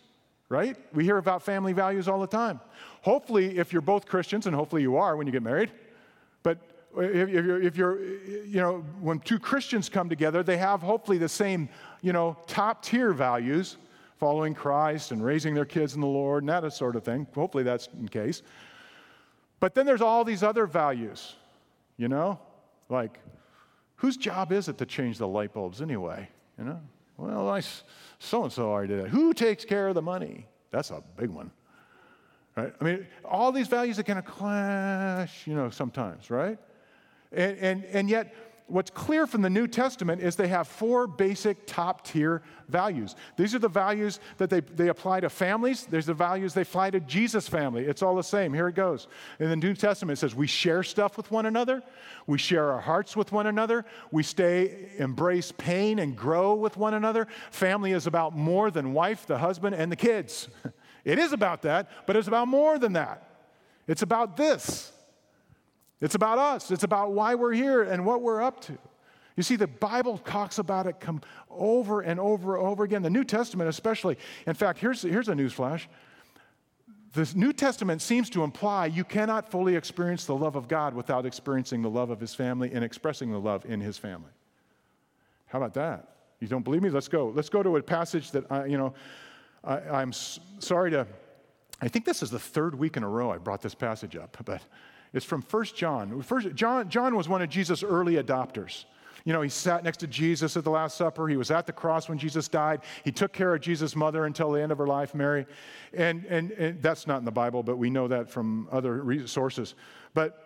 [0.50, 0.78] right?
[0.93, 2.60] We hear about family values all the time.
[3.02, 5.72] Hopefully, if you're both Christians, and hopefully you are when you get married,
[6.43, 6.58] but
[6.98, 11.30] if, you're, if you're, you know, when two Christians come together, they have hopefully the
[11.30, 11.69] same,
[12.02, 13.78] you know, top tier values,
[14.17, 17.26] following Christ and raising their kids in the Lord and that sort of thing.
[17.34, 18.41] Hopefully that's the case.
[19.60, 21.36] But then there's all these other values,
[21.98, 22.39] you know,
[22.89, 23.19] like
[23.95, 26.28] whose job is it to change the light bulbs anyway?
[26.58, 26.82] You know,
[27.19, 27.62] well,
[28.19, 29.10] so and so already did that.
[29.10, 30.45] Who takes care of the money?
[30.71, 31.51] That's a big one.
[32.55, 32.73] Right?
[32.79, 36.58] I mean, all these values that kind of clash, you know, sometimes, right?
[37.32, 38.34] And, and, and yet,
[38.69, 43.15] what's clear from the New Testament is they have four basic top tier values.
[43.38, 45.86] These are the values that they, they apply to families.
[45.86, 47.86] There's the values they apply to Jesus' family.
[47.86, 48.53] It's all the same.
[48.53, 49.08] Here it goes.
[49.39, 51.84] In the New Testament, it says we share stuff with one another,
[52.27, 56.93] we share our hearts with one another, we stay, embrace pain and grow with one
[56.93, 57.27] another.
[57.51, 60.47] Family is about more than wife, the husband, and the kids.
[61.05, 63.23] It is about that, but it's about more than that.
[63.88, 64.91] It's about this.
[66.02, 66.72] It's about us.
[66.72, 68.78] It's about why we're here and what we're up to.
[69.36, 73.02] You see, the Bible talks about it come over and over and over again.
[73.02, 74.18] The New Testament, especially.
[74.46, 75.88] In fact, here's, here's a news flash.
[77.14, 81.26] The New Testament seems to imply you cannot fully experience the love of God without
[81.26, 84.32] experiencing the love of his family and expressing the love in his family.
[85.48, 86.16] How about that?
[86.40, 86.90] You don't believe me?
[86.90, 87.30] Let's go.
[87.30, 88.94] Let's go to a passage that, I, you know,
[89.64, 91.08] I, am sorry to,
[91.82, 94.38] I think this is the third week in a row I brought this passage up,
[94.46, 94.62] but
[95.13, 96.22] it's from 1 John.
[96.22, 96.89] First, John.
[96.89, 98.86] John was one of Jesus' early adopters.
[99.26, 101.28] You know, he sat next to Jesus at the Last Supper.
[101.28, 102.82] He was at the cross when Jesus died.
[103.04, 105.45] He took care of Jesus' mother until the end of her life, Mary.
[105.93, 109.76] And, and, and that's not in the Bible, but we know that from other sources.
[110.13, 110.45] But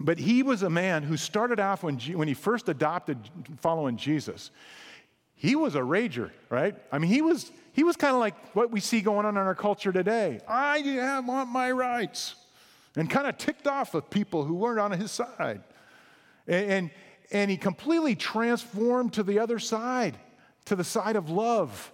[0.00, 3.18] but he was a man who started off when, when he first adopted
[3.56, 4.50] following Jesus.
[5.34, 6.76] He was a rager, right?
[6.92, 9.42] I mean, he was, he was kind of like what we see going on in
[9.42, 10.40] our culture today.
[10.46, 12.36] I want my rights
[12.96, 15.62] and kind of ticked off with people who weren't on his side.
[16.46, 16.90] And, and,
[17.30, 20.18] and he completely transformed to the other side,
[20.66, 21.92] to the side of love,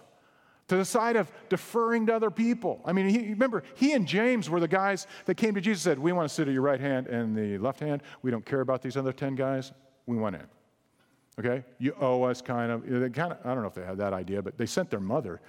[0.67, 2.81] to the side of deferring to other people.
[2.85, 5.91] I mean, he, remember, he and James were the guys that came to Jesus and
[5.91, 8.01] said, We want to sit at your right hand and the left hand.
[8.21, 9.73] We don't care about these other 10 guys.
[10.07, 10.47] We want in.
[11.37, 11.63] Okay?
[11.77, 12.87] You owe us kind of.
[12.87, 14.99] They kind of I don't know if they had that idea, but they sent their
[14.99, 15.41] mother,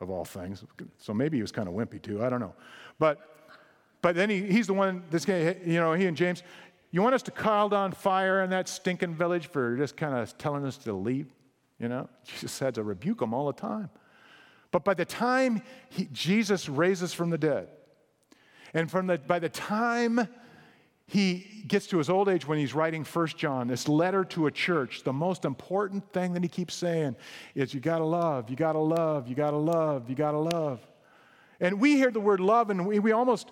[0.00, 0.64] of all things.
[0.98, 2.24] So maybe he was kind of wimpy too.
[2.24, 2.54] I don't know.
[2.98, 3.18] But
[4.02, 6.42] but then he, he's the one, this guy, you know, he and James,
[6.90, 10.36] you want us to call down fire in that stinking village for just kind of
[10.38, 11.26] telling us to leave?
[11.78, 13.90] You know, Jesus had to rebuke them all the time.
[14.72, 17.68] But by the time he, Jesus raises from the dead,
[18.72, 20.28] and from the, by the time
[21.06, 24.50] he gets to his old age when he's writing First John, this letter to a
[24.50, 27.16] church, the most important thing that he keeps saying
[27.56, 30.80] is you gotta love, you gotta love, you gotta love, you gotta love.
[31.58, 33.50] And we hear the word love and we, we almost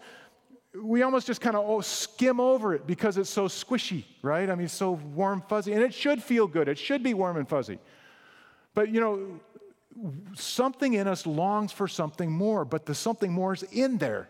[0.75, 4.49] we almost just kind of oh, skim over it because it's so squishy, right?
[4.51, 6.69] I mean, so warm, fuzzy, and it should feel good.
[6.69, 7.79] It should be warm and fuzzy.
[8.75, 9.41] But you know,
[10.35, 14.29] something in us longs for something more, but the something more is in there.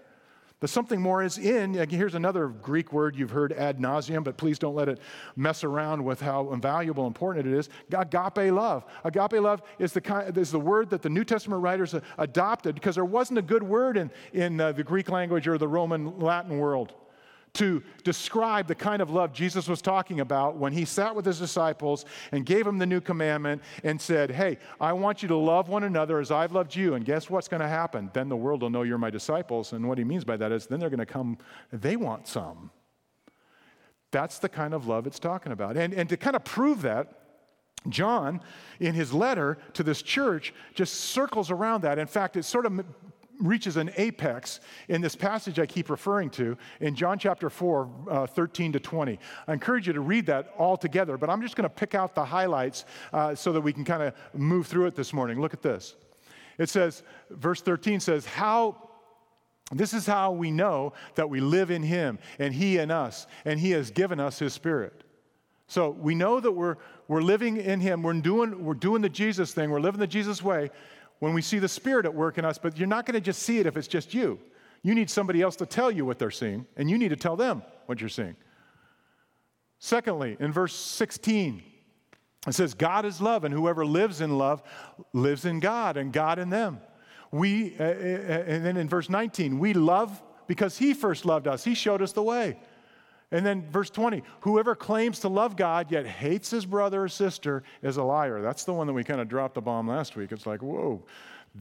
[0.61, 4.59] The something more is in, here's another Greek word you've heard ad nauseum, but please
[4.59, 4.99] don't let it
[5.37, 7.69] mess around with how invaluable and important it is.
[7.93, 8.85] Agape love.
[9.05, 12.97] Agape love is the, kind, is the word that the New Testament writers adopted because
[12.97, 16.59] there wasn't a good word in, in uh, the Greek language or the Roman Latin
[16.59, 16.95] world
[17.55, 21.39] to describe the kind of love Jesus was talking about when he sat with his
[21.39, 25.69] disciples and gave them the new commandment and said, Hey, I want you to love
[25.69, 26.95] one another as I've loved you.
[26.95, 28.11] And guess what's going to happen?
[28.13, 29.73] Then the world will know you're my disciples.
[29.73, 31.39] And what he means by that is then they're going to come,
[31.73, 32.71] they want some.
[34.11, 35.77] That's the kind of love it's talking about.
[35.77, 37.13] And, and to kind of prove that,
[37.89, 38.41] John,
[38.81, 41.99] in his letter to this church, just circles around that.
[41.99, 42.85] In fact, it sort of
[43.41, 48.27] reaches an apex in this passage I keep referring to in John chapter 4, uh,
[48.27, 49.19] 13 to 20.
[49.47, 52.15] I encourage you to read that all together, but I'm just going to pick out
[52.15, 55.41] the highlights uh, so that we can kind of move through it this morning.
[55.41, 55.97] Look at this.
[56.59, 58.89] It says, verse 13 says, How
[59.71, 63.61] this is how we know that we live in Him and He in us, and
[63.61, 65.05] He has given us His Spirit.
[65.67, 66.77] So we know that we're,
[67.09, 70.43] we're living in Him, we're doing, we're doing the Jesus thing, we're living the Jesus
[70.43, 70.71] way
[71.19, 73.43] when we see the Spirit at work in us, but you're not going to just
[73.43, 74.39] see it if it's just you.
[74.83, 77.37] You need somebody else to tell you what they're seeing, and you need to tell
[77.37, 78.37] them what you're seeing.
[79.79, 81.63] Secondly, in verse 16,
[82.47, 84.63] it says, God is love, and whoever lives in love
[85.13, 86.81] lives in God, and God in them.
[87.31, 91.75] We, uh, and then in verse 19, we love because He first loved us, He
[91.75, 92.59] showed us the way.
[93.31, 97.63] And then verse 20, whoever claims to love God yet hates his brother or sister
[97.83, 98.41] is a liar.
[98.41, 100.33] That's the one that we kind of dropped the bomb last week.
[100.33, 101.05] It's like, whoa,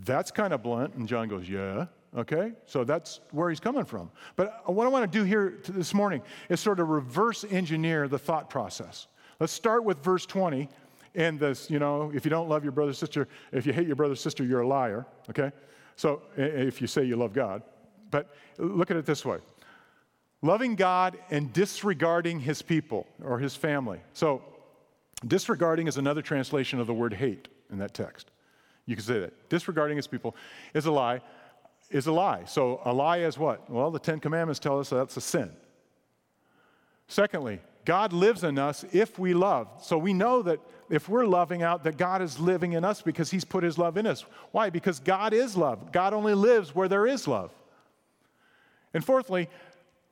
[0.06, 0.94] that's kind of blunt.
[0.96, 1.88] And John goes, yeah.
[2.16, 4.10] Okay, so that's where he's coming from.
[4.38, 8.08] But uh, what I want to do here this morning is sort of reverse engineer
[8.08, 9.08] the thought process.
[9.42, 10.70] Let's start with verse 20
[11.16, 13.96] and this, you know, if you don't love your brother sister, if you hate your
[13.96, 15.06] brother sister, you're a liar.
[15.30, 15.52] Okay,
[15.96, 17.62] so if you say you love God.
[18.10, 19.40] But look at it this way
[20.48, 24.00] Loving God and disregarding his people or his family.
[24.14, 24.42] So,
[25.28, 28.32] disregarding is another translation of the word hate in that text.
[28.86, 29.50] You can say that.
[29.50, 30.38] Disregarding his people
[30.74, 31.20] is a lie,
[31.92, 32.46] is a lie.
[32.46, 33.70] So, a lie is what?
[33.70, 35.52] Well, the Ten Commandments tell us that's a sin.
[37.10, 39.68] Secondly, God lives in us if we love.
[39.82, 43.30] So we know that if we're loving out, that God is living in us because
[43.32, 44.24] He's put His love in us.
[44.54, 44.70] Why?
[44.70, 45.92] Because God is love.
[45.92, 47.52] God only lives where there is love.
[48.94, 49.50] And fourthly,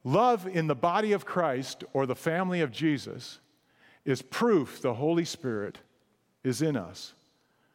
[0.06, 3.40] love in the body of Christ or the family of Jesus
[4.06, 5.80] is proof the Holy Spirit
[6.44, 7.14] is in us.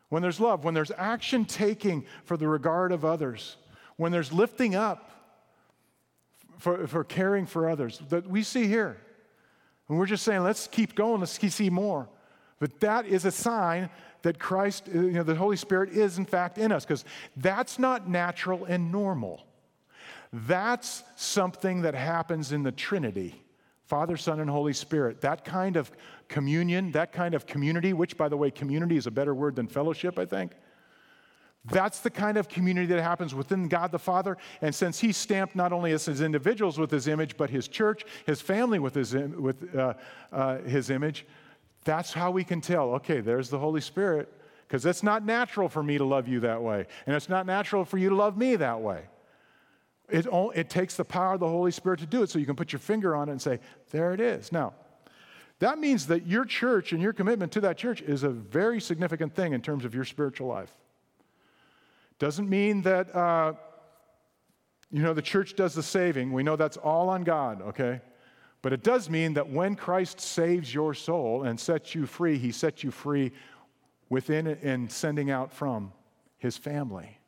[0.08, 3.56] When there's love, when there's action taking for the regard of others,
[3.96, 5.10] when there's lifting up
[6.58, 8.96] for, for caring for others, that we see here.
[9.88, 12.08] And we're just saying, let's keep going, let's see more.
[12.60, 13.90] But that is a sign
[14.22, 17.04] that Christ, you know, the Holy Spirit is in fact in us, because
[17.36, 19.44] that's not natural and normal.
[20.32, 23.42] That's something that happens in the Trinity
[23.90, 25.20] Father, Son, and Holy Spirit.
[25.22, 25.90] That kind of
[26.28, 29.66] communion, that kind of community, which, by the way, community is a better word than
[29.66, 30.52] fellowship, I think.
[31.64, 34.38] That's the kind of community that happens within God the Father.
[34.62, 38.04] And since He stamped not only us as individuals with His image, but His church,
[38.26, 39.94] His family with His, with, uh,
[40.30, 41.26] uh, his image,
[41.84, 44.32] that's how we can tell okay, there's the Holy Spirit.
[44.68, 46.86] Because it's not natural for me to love you that way.
[47.06, 49.02] And it's not natural for you to love me that way.
[50.10, 52.56] It, it takes the power of the Holy Spirit to do it so you can
[52.56, 54.52] put your finger on it and say, there it is.
[54.52, 54.74] Now,
[55.60, 59.34] that means that your church and your commitment to that church is a very significant
[59.34, 60.72] thing in terms of your spiritual life.
[62.18, 63.52] Doesn't mean that, uh,
[64.90, 66.32] you know, the church does the saving.
[66.32, 68.00] We know that's all on God, okay?
[68.62, 72.52] But it does mean that when Christ saves your soul and sets you free, he
[72.52, 73.32] sets you free
[74.08, 75.92] within and sending out from
[76.38, 77.19] his family.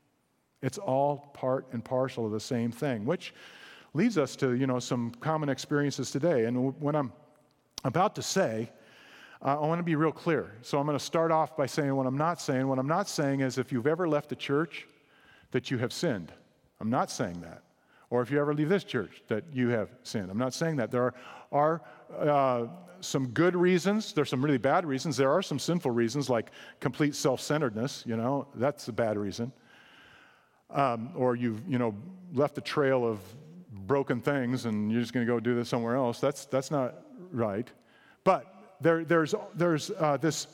[0.62, 3.34] It's all part and parcel of the same thing, which
[3.94, 6.44] leads us to, you know, some common experiences today.
[6.44, 7.12] And when I'm
[7.84, 8.70] about to say,
[9.44, 10.52] uh, I want to be real clear.
[10.62, 12.66] So I'm going to start off by saying what I'm not saying.
[12.68, 14.86] What I'm not saying is if you've ever left the church,
[15.50, 16.32] that you have sinned.
[16.80, 17.62] I'm not saying that.
[18.08, 20.30] Or if you ever leave this church, that you have sinned.
[20.30, 20.90] I'm not saying that.
[20.90, 21.14] There are,
[21.50, 21.82] are
[22.18, 22.66] uh,
[23.00, 24.12] some good reasons.
[24.12, 25.16] There's some really bad reasons.
[25.16, 29.52] There are some sinful reasons, like complete self centeredness, you know, that's a bad reason
[30.72, 31.94] um, or you've you know
[32.34, 33.20] left a trail of
[33.86, 36.20] broken things and you're just going to go do this somewhere else.
[36.20, 36.94] That's that's not
[37.30, 37.68] right.
[38.24, 40.46] But there, there's there's uh, this.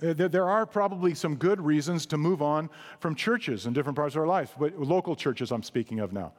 [0.00, 3.96] Uh, there, there are probably some good reasons to move on from churches in different
[3.96, 6.34] parts of our life, but local churches I'm speaking of now.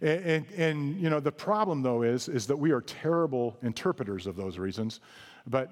[0.00, 4.26] And, and, and, you know the problem though is is that we are terrible interpreters
[4.26, 5.00] of those reasons,
[5.46, 5.70] but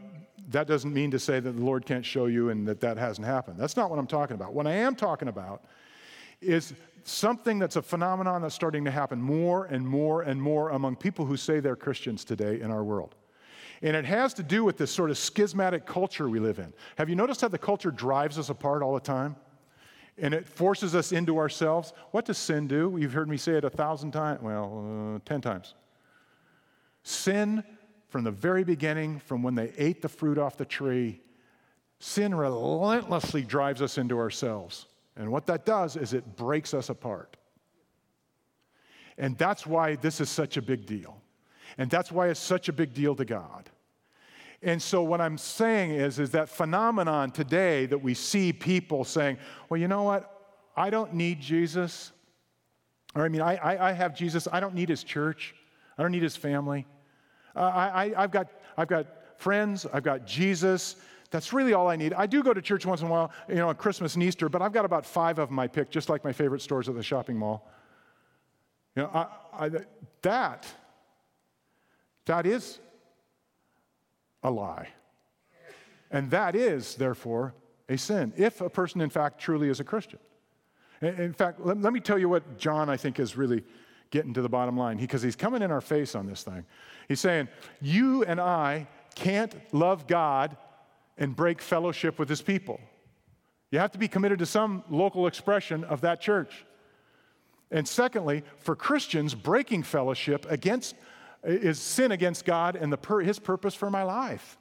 [0.48, 3.26] that doesn't mean to say that the Lord can't show you and that that hasn't
[3.26, 3.58] happened.
[3.58, 4.52] That's not what I'm talking about.
[4.52, 5.64] What I am talking about
[6.40, 6.74] is
[7.04, 11.24] something that's a phenomenon that's starting to happen more and more and more among people
[11.26, 13.14] who say they're Christians today in our world.
[13.82, 16.72] And it has to do with this sort of schismatic culture we live in.
[16.96, 19.36] Have you noticed how the culture drives us apart all the time?
[20.18, 21.94] And it forces us into ourselves.
[22.10, 22.96] What does sin do?
[23.00, 25.74] You've heard me say it a thousand times, well, uh, ten times.
[27.02, 27.64] Sin,
[28.08, 31.20] from the very beginning, from when they ate the fruit off the tree,
[32.00, 34.86] sin relentlessly drives us into ourselves.
[35.20, 37.36] And what that does is it breaks us apart.
[39.18, 41.20] And that's why this is such a big deal.
[41.76, 43.68] And that's why it's such a big deal to God.
[44.62, 49.36] And so what I'm saying is, is that phenomenon today that we see people saying,
[49.68, 50.62] well, you know what?
[50.74, 52.12] I don't need Jesus.
[53.14, 54.48] Or I mean, I, I, I have Jesus.
[54.50, 55.54] I don't need his church.
[55.98, 56.86] I don't need his family.
[57.54, 59.06] Uh, I, I, I've, got, I've got
[59.36, 59.84] friends.
[59.92, 60.96] I've got Jesus.
[61.30, 62.12] That's really all I need.
[62.12, 64.48] I do go to church once in a while, you know, on Christmas and Easter,
[64.48, 66.96] but I've got about five of them I pick, just like my favorite stores at
[66.96, 67.70] the shopping mall.
[68.96, 69.70] You know, I, I,
[70.22, 70.66] that,
[72.26, 72.80] that is
[74.42, 74.88] a lie.
[76.10, 77.54] And that is, therefore,
[77.88, 80.18] a sin, if a person, in fact, truly is a Christian.
[81.00, 83.64] In fact, let, let me tell you what John, I think, is really
[84.10, 86.64] getting to the bottom line, because he, he's coming in our face on this thing.
[87.06, 87.46] He's saying,
[87.80, 90.56] You and I can't love God
[91.20, 92.80] and break fellowship with his people.
[93.70, 96.64] You have to be committed to some local expression of that church.
[97.70, 100.96] And secondly, for Christians, breaking fellowship against
[101.44, 104.58] is sin against God and the his purpose for my life.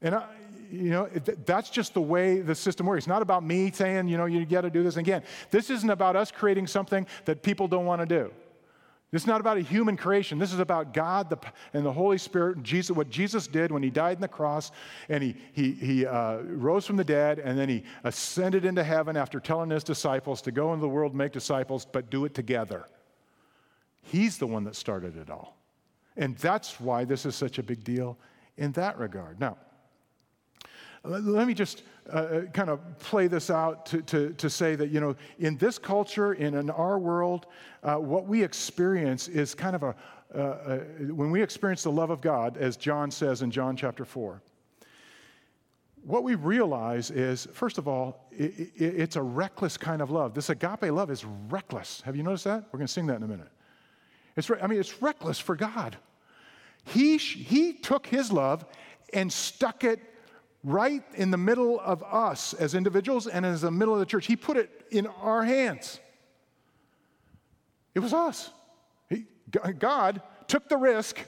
[0.00, 0.26] And I,
[0.70, 1.08] you know,
[1.44, 3.00] that's just the way the system works.
[3.00, 5.22] It's not about me saying, you know, you got to do this again.
[5.50, 8.30] This isn't about us creating something that people don't want to do.
[9.12, 10.38] This is not about a human creation.
[10.38, 11.38] This is about God the,
[11.74, 14.70] and the Holy Spirit and Jesus, what Jesus did when he died on the cross
[15.08, 19.16] and he, he, he uh, rose from the dead and then he ascended into heaven
[19.16, 22.86] after telling his disciples to go into the world make disciples, but do it together.
[24.02, 25.56] He's the one that started it all.
[26.16, 28.16] And that's why this is such a big deal
[28.56, 29.40] in that regard.
[29.40, 29.56] Now,
[31.02, 31.82] Let me just
[32.12, 35.56] uh, uh, kind of play this out to, to, to, say that, you know, in
[35.56, 37.46] this culture, in, in our world,
[37.82, 39.94] uh, what we experience is kind of a,
[40.34, 40.78] uh, uh,
[41.14, 44.42] when we experience the love of God, as John says in John chapter 4,
[46.02, 50.34] what we realize is, first of all, it, it, it's a reckless kind of love.
[50.34, 52.02] This agape love is reckless.
[52.02, 52.64] Have you noticed that?
[52.72, 53.48] We're going to sing that in a minute.
[54.36, 55.96] It's, I mean, it's reckless for God.
[56.84, 58.64] He, he took his love
[59.12, 60.00] and stuck it
[60.62, 64.26] right in the middle of us as individuals and as the middle of the church.
[64.26, 66.00] He put it in our hands.
[67.94, 68.50] It was us.
[69.08, 69.24] He,
[69.78, 71.24] God took the risk.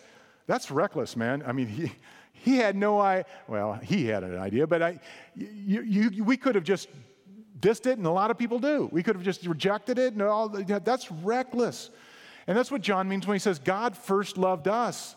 [0.47, 1.43] That's reckless, man.
[1.47, 1.93] I mean, he,
[2.33, 3.25] he had no idea.
[3.49, 5.01] Well, he had an idea, but I,
[5.35, 6.89] you, you, we could have just
[7.59, 8.89] dissed it, and a lot of people do.
[8.93, 10.49] We could have just rejected it, and all.
[10.49, 11.91] That's reckless.
[12.47, 15.15] And that's what John means when he says, God first loved us.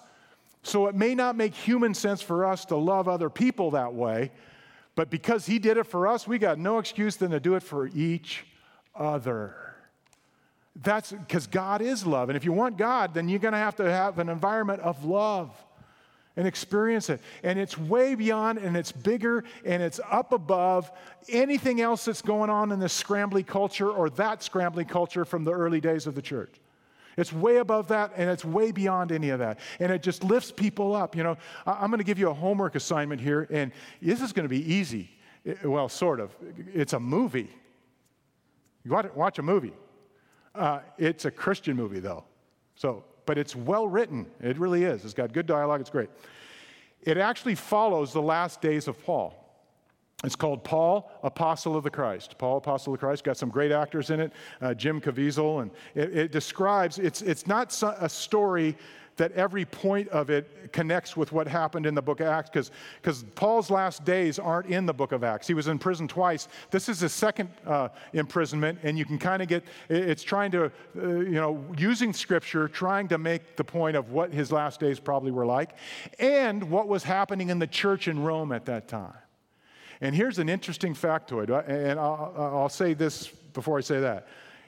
[0.66, 4.32] So it may not make human sense for us to love other people that way,
[4.96, 7.62] but because He did it for us, we got no excuse then to do it
[7.62, 8.46] for each
[8.96, 9.56] other.
[10.82, 12.30] That's because God is love.
[12.30, 15.06] And if you want God, then you're going to have to have an environment of
[15.06, 15.52] love
[16.36, 17.22] and experience it.
[17.44, 20.92] And it's way beyond and it's bigger and it's up above
[21.30, 25.52] anything else that's going on in this scrambly culture or that scrambly culture from the
[25.52, 26.60] early days of the church.
[27.18, 29.60] It's way above that and it's way beyond any of that.
[29.80, 31.16] And it just lifts people up.
[31.16, 34.46] You know, I'm going to give you a homework assignment here, and this is going
[34.46, 35.10] to be easy.
[35.64, 36.36] Well, sort of.
[36.74, 37.50] It's a movie.
[38.84, 39.74] You watch a movie.
[40.54, 42.24] Uh, it's a Christian movie, though.
[42.76, 44.26] So, but it's well written.
[44.42, 45.04] It really is.
[45.06, 45.82] It's got good dialogue.
[45.82, 46.10] It's great.
[47.02, 49.45] It actually follows the last days of Paul.
[50.24, 52.38] It's called Paul, Apostle of the Christ.
[52.38, 55.72] Paul, Apostle of the Christ, got some great actors in it, uh, Jim Caviezel, and
[55.94, 58.76] it, it, describes, it's, it's not a story
[59.18, 63.24] that every point of it connects with what happened in the book of Acts, because
[63.36, 65.48] Paul's last days aren't in the book of Acts.
[65.48, 66.48] He was in prison twice.
[66.72, 70.66] This is his second uh, imprisonment, and you can kind of get, it's trying to,
[70.66, 75.00] uh, you know, using scripture, trying to make the point of what his last days
[75.00, 75.72] probably were like,
[76.20, 79.14] and what was happening in the church in Rome at that time.
[80.02, 84.28] And here's an interesting factoid, uh, and I'll, I'll say this before I say that.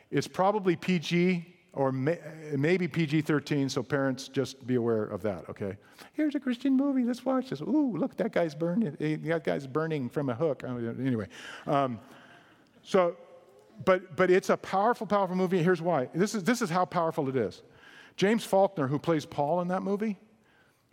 [0.10, 2.18] It's probably PG or may,
[2.58, 5.78] maybe PG 13, so parents just be aware of that, okay?
[6.14, 7.62] Here's a Christian movie, let's watch this.
[7.62, 8.98] Ooh, look, that guy's burning.
[9.00, 10.64] That guy's burning from a hook.
[10.64, 11.28] Anyway,
[11.68, 12.00] um,
[12.82, 13.16] so,
[13.86, 15.62] but, but it's a powerful, powerful movie.
[15.62, 16.10] Here's why.
[16.16, 17.62] This is, this is how powerful it is.
[18.16, 20.18] James Faulkner, who plays Paul in that movie,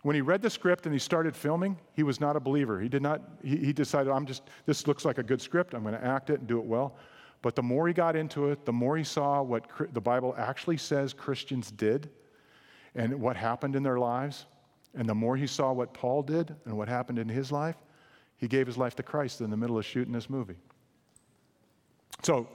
[0.05, 2.79] when he read the script and he started filming, he was not a believer.
[2.79, 5.73] He did not, he, he decided, I'm just, this looks like a good script.
[5.73, 6.95] I'm going to act it and do it well.
[7.41, 10.77] But the more he got into it, the more he saw what the Bible actually
[10.77, 12.11] says Christians did
[12.93, 14.45] and what happened in their lives.
[14.93, 17.77] And the more he saw what Paul did and what happened in his life,
[18.37, 20.57] he gave his life to Christ in the middle of shooting this movie.
[22.21, 22.47] So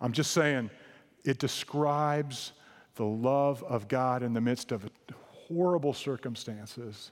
[0.00, 0.70] I'm just saying,
[1.22, 2.52] it describes
[2.94, 4.88] the love of God in the midst of
[5.48, 7.10] horrible circumstances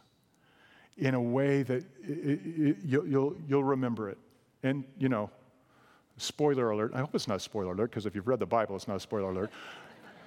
[0.99, 4.19] in a way that it, it, you'll, you'll, you'll remember it.
[4.63, 5.31] And, you know,
[6.19, 6.93] spoiler alert.
[6.95, 8.97] I hope it's not a spoiler alert because if you've read the Bible, it's not
[8.97, 9.51] a spoiler alert.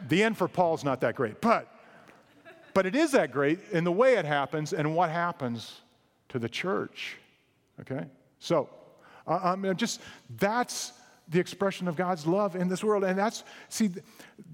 [0.08, 1.72] the end for Paul's not that great, but,
[2.74, 5.82] but it is that great in the way it happens and what happens
[6.30, 7.18] to the church.
[7.82, 8.06] Okay?
[8.40, 8.70] So,
[9.28, 10.02] uh, I'm just,
[10.38, 10.94] that's
[11.30, 13.04] the expression of God's love in this world.
[13.04, 13.90] And that's, see,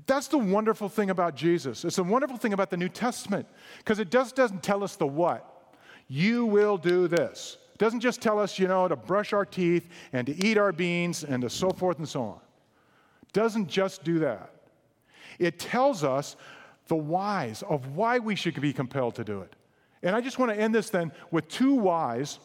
[0.06, 1.84] that's the wonderful thing about Jesus.
[1.84, 3.48] It's a wonderful thing about the New Testament
[3.80, 5.76] because it just doesn't tell us the what.
[6.08, 7.58] You will do this.
[7.74, 10.72] It doesn't just tell us, you know, to brush our teeth and to eat our
[10.72, 12.40] beans and to so forth and so on.
[13.24, 14.54] It doesn't just do that.
[15.40, 16.36] It tells us
[16.88, 19.56] the whys of why we should be compelled to do it.
[20.04, 22.40] And I just want to end this then with two whys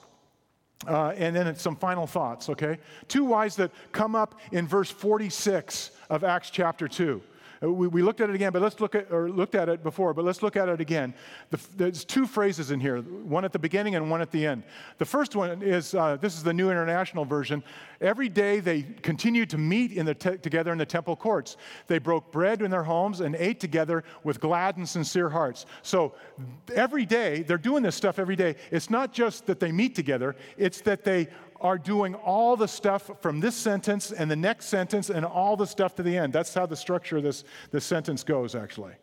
[0.87, 2.79] uh, and then some final thoughts, okay?
[3.09, 7.23] Two whys that come up in verse 46 of Acts chapter 2.
[7.67, 9.83] Uh, we, we, looked at it again, but let's look at, or looked at it
[9.83, 11.15] before, but let's look at it again.
[11.51, 14.63] The, there's two phrases in here, one at the beginning and one at the end.
[14.99, 17.63] The first one is uh, this is the New International Version.
[18.01, 21.57] Every day they continued to meet in the te- together in the temple courts.
[21.87, 25.67] They broke bread in their homes and ate together with glad and sincere hearts.
[25.83, 26.15] So
[26.75, 28.57] every day, they're doing this stuff every day.
[28.71, 31.29] It's not just that they meet together, it's that they
[31.61, 35.67] are doing all the stuff from this sentence and the next sentence and all the
[35.67, 36.33] stuff to the end.
[36.33, 38.95] That's how the structure of this, this sentence goes, actually.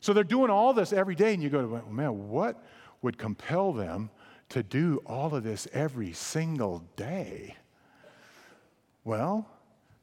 [0.00, 2.62] So they're doing all this every day, and you go, man, what
[3.02, 4.10] would compel them
[4.50, 7.56] to do all of this every single day?
[9.04, 9.46] Well,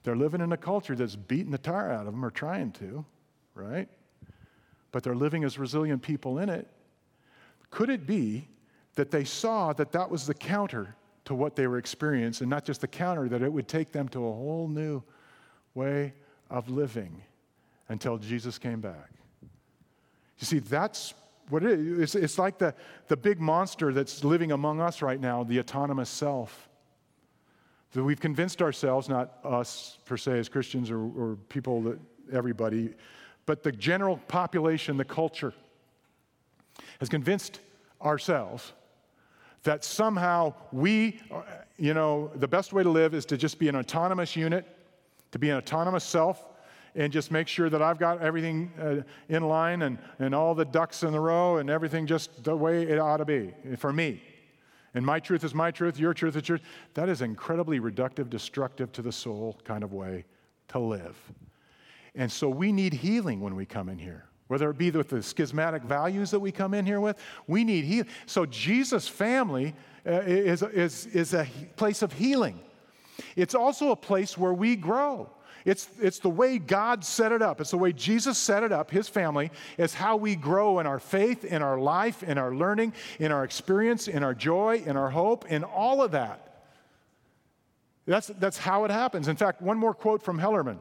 [0.03, 3.05] they're living in a culture that's beating the tar out of them or trying to,
[3.55, 3.89] right?
[4.91, 6.67] But they're living as resilient people in it.
[7.69, 8.47] Could it be
[8.95, 10.95] that they saw that that was the counter
[11.27, 14.07] to what they were experiencing, and not just the counter, that it would take them
[14.07, 15.03] to a whole new
[15.73, 16.13] way
[16.49, 17.21] of living
[17.89, 19.09] until Jesus came back.
[20.39, 21.13] You see, that's
[21.49, 22.15] what it is.
[22.15, 22.73] It's, like the,
[23.09, 26.69] the big monster that's living among us right now, the autonomous self.
[27.91, 31.99] That we've convinced ourselves, not us per se as Christians or, or people that
[32.31, 32.93] everybody,
[33.45, 35.53] but the general population, the culture,
[36.99, 37.59] has convinced
[38.01, 38.71] ourselves
[39.63, 41.19] that somehow we,
[41.77, 44.65] you know, the best way to live is to just be an autonomous unit,
[45.31, 46.45] to be an autonomous self,
[46.95, 50.65] and just make sure that I've got everything uh, in line and, and all the
[50.65, 54.21] ducks in the row and everything just the way it ought to be for me.
[54.93, 56.61] And my truth is my truth, your truth is yours.
[56.95, 60.25] That is incredibly reductive, destructive to the soul kind of way
[60.69, 61.15] to live.
[62.15, 64.26] And so we need healing when we come in here.
[64.47, 67.17] Whether it be with the schismatic values that we come in here with,
[67.47, 68.07] we need healing.
[68.25, 69.75] So Jesus' family
[70.05, 72.59] uh, is, is, is a place of healing.
[73.35, 75.29] It's also a place where we grow.
[75.65, 77.59] It's, it's the way God set it up.
[77.59, 80.99] It's the way Jesus set it up, his family, is how we grow in our
[80.99, 85.09] faith, in our life, in our learning, in our experience, in our joy, in our
[85.09, 86.63] hope, in all of that.
[88.05, 89.27] That's, that's how it happens.
[89.27, 90.77] In fact, one more quote from Hellerman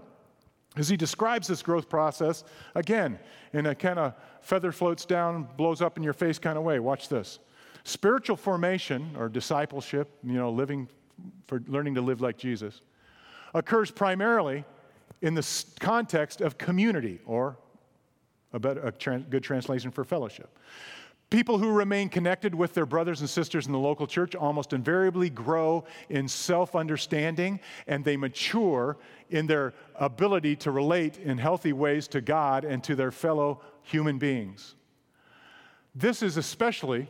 [0.76, 3.18] as he describes this growth process, again,
[3.52, 6.78] in a kind of feather floats down, blows up in your face kind of way.
[6.78, 7.38] Watch this.
[7.84, 10.88] Spiritual formation or discipleship, you know, living
[11.46, 12.82] for learning to live like Jesus,
[13.54, 14.64] occurs primarily
[15.22, 17.56] in the context of community, or
[18.52, 20.58] a, better, a good translation for fellowship.
[21.28, 25.28] People who remain connected with their brothers and sisters in the local church almost invariably
[25.28, 27.58] grow in self understanding
[27.88, 28.96] and they mature
[29.30, 34.18] in their ability to relate in healthy ways to God and to their fellow human
[34.18, 34.76] beings.
[35.96, 37.08] This is especially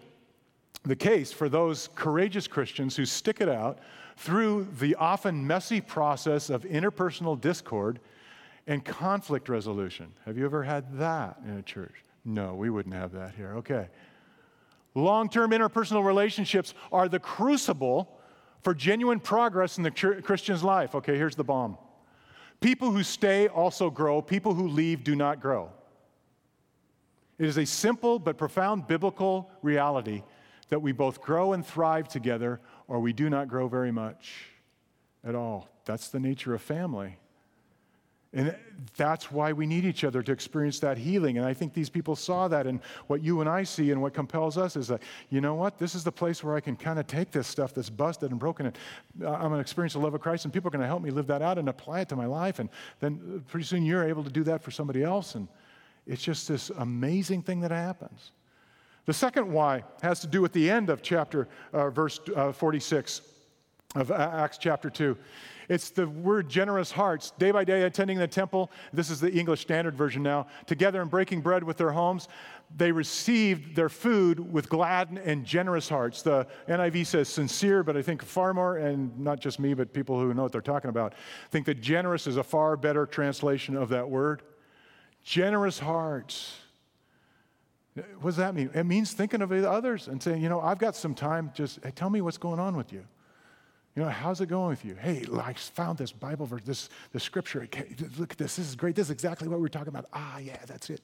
[0.84, 3.80] the case for those courageous Christians who stick it out
[4.16, 8.00] through the often messy process of interpersonal discord
[8.66, 10.12] and conflict resolution.
[10.24, 11.94] Have you ever had that in a church?
[12.24, 13.54] No, we wouldn't have that here.
[13.56, 13.88] Okay.
[14.96, 18.18] Long term interpersonal relationships are the crucible
[18.62, 20.94] for genuine progress in the Christian's life.
[20.94, 21.76] Okay, here's the bomb.
[22.60, 25.70] People who stay also grow, people who leave do not grow.
[27.38, 30.22] It is a simple but profound biblical reality
[30.70, 34.46] that we both grow and thrive together, or we do not grow very much
[35.22, 35.68] at all.
[35.84, 37.18] That's the nature of family.
[38.36, 38.54] And
[38.98, 41.38] that's why we need each other to experience that healing.
[41.38, 42.66] And I think these people saw that.
[42.66, 45.78] And what you and I see and what compels us is that, you know what?
[45.78, 48.38] This is the place where I can kind of take this stuff that's busted and
[48.38, 48.66] broken.
[48.66, 48.78] And
[49.22, 51.02] uh, I'm going to experience the love of Christ, and people are going to help
[51.02, 52.58] me live that out and apply it to my life.
[52.58, 52.68] And
[53.00, 55.34] then uh, pretty soon you're able to do that for somebody else.
[55.34, 55.48] And
[56.06, 58.32] it's just this amazing thing that happens.
[59.06, 63.22] The second why has to do with the end of chapter, uh, verse uh, 46
[63.94, 65.16] of Acts chapter 2.
[65.68, 67.32] It's the word generous hearts.
[67.38, 71.10] Day by day, attending the temple, this is the English Standard Version now, together and
[71.10, 72.28] breaking bread with their homes,
[72.76, 76.22] they received their food with glad and generous hearts.
[76.22, 80.18] The NIV says sincere, but I think far more, and not just me, but people
[80.18, 81.14] who know what they're talking about,
[81.50, 84.42] think that generous is a far better translation of that word.
[85.22, 86.58] Generous hearts.
[87.94, 88.70] What does that mean?
[88.74, 91.92] It means thinking of others and saying, you know, I've got some time, just hey,
[91.92, 93.04] tell me what's going on with you.
[93.96, 94.94] You know, how's it going with you?
[94.94, 97.66] Hey, I found this Bible verse, this, this scripture.
[98.18, 98.56] Look at this.
[98.56, 98.94] This is great.
[98.94, 100.04] This is exactly what we are talking about.
[100.12, 101.00] Ah, yeah, that's it.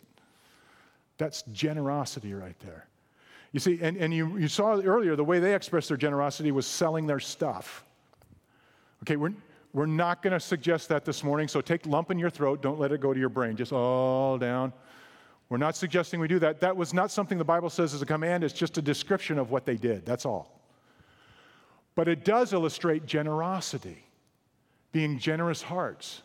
[1.16, 2.86] That's generosity right there.
[3.52, 6.66] You see, and, and you, you saw earlier the way they expressed their generosity was
[6.66, 7.82] selling their stuff.
[9.04, 9.32] Okay, we're,
[9.72, 12.60] we're not going to suggest that this morning, so take lump in your throat.
[12.60, 13.56] Don't let it go to your brain.
[13.56, 14.70] Just all down.
[15.48, 16.60] We're not suggesting we do that.
[16.60, 19.50] That was not something the Bible says is a command, it's just a description of
[19.50, 20.04] what they did.
[20.04, 20.61] That's all.
[21.94, 24.04] But it does illustrate generosity,
[24.92, 26.22] being generous hearts.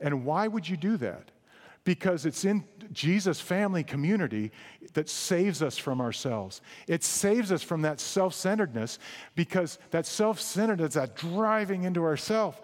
[0.00, 1.30] And why would you do that?
[1.84, 4.52] Because it's in Jesus' family community
[4.92, 6.60] that saves us from ourselves.
[6.86, 8.98] It saves us from that self centeredness
[9.34, 12.60] because that self centeredness, that driving into ourself,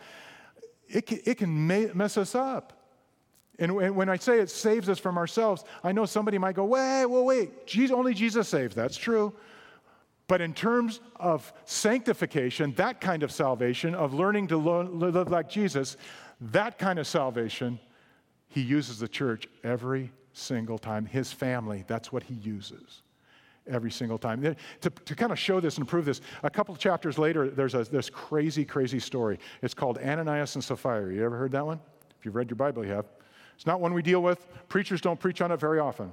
[0.88, 2.74] it can, it can mess us up.
[3.58, 7.06] And when I say it saves us from ourselves, I know somebody might go, wait,
[7.06, 8.74] wait, Jesus, only Jesus saves.
[8.74, 9.32] That's true.
[10.28, 15.96] But in terms of sanctification, that kind of salvation, of learning to live like Jesus,
[16.40, 17.78] that kind of salvation,
[18.48, 21.06] he uses the church every single time.
[21.06, 23.02] His family, that's what he uses
[23.68, 24.42] every single time.
[24.80, 27.84] To, to kind of show this and prove this, a couple chapters later, there's a,
[27.84, 29.38] this crazy, crazy story.
[29.62, 31.12] It's called Ananias and Sapphira.
[31.12, 31.80] You ever heard that one?
[32.18, 33.06] If you've read your Bible, you have.
[33.54, 34.46] It's not one we deal with.
[34.68, 36.12] Preachers don't preach on it very often.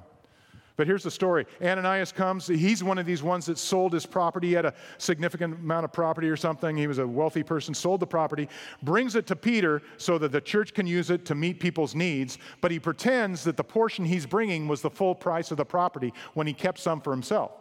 [0.76, 2.46] But here's the story Ananias comes.
[2.48, 4.48] He's one of these ones that sold his property.
[4.48, 6.76] He had a significant amount of property or something.
[6.76, 8.48] He was a wealthy person, sold the property,
[8.82, 12.38] brings it to Peter so that the church can use it to meet people's needs.
[12.60, 16.12] But he pretends that the portion he's bringing was the full price of the property
[16.34, 17.52] when he kept some for himself.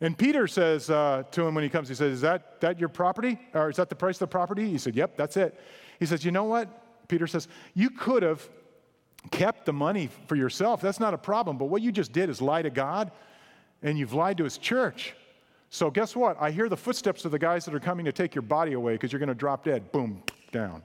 [0.00, 2.88] And Peter says uh, to him when he comes, he says, Is that, that your
[2.88, 3.38] property?
[3.52, 4.70] Or is that the price of the property?
[4.70, 5.60] He said, Yep, that's it.
[5.98, 7.06] He says, You know what?
[7.08, 8.48] Peter says, You could have
[9.30, 11.58] kept the money for yourself, that's not a problem.
[11.58, 13.10] But what you just did is lie to God
[13.82, 15.14] and you've lied to his church.
[15.70, 16.36] So, guess what?
[16.40, 18.94] I hear the footsteps of the guys that are coming to take your body away
[18.94, 19.92] because you're going to drop dead.
[19.92, 20.82] Boom, down.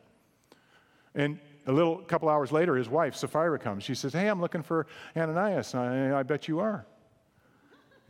[1.15, 3.83] And a little couple hours later, his wife, Sapphira, comes.
[3.83, 4.85] She says, Hey, I'm looking for
[5.17, 5.73] Ananias.
[5.73, 6.85] I, I bet you are.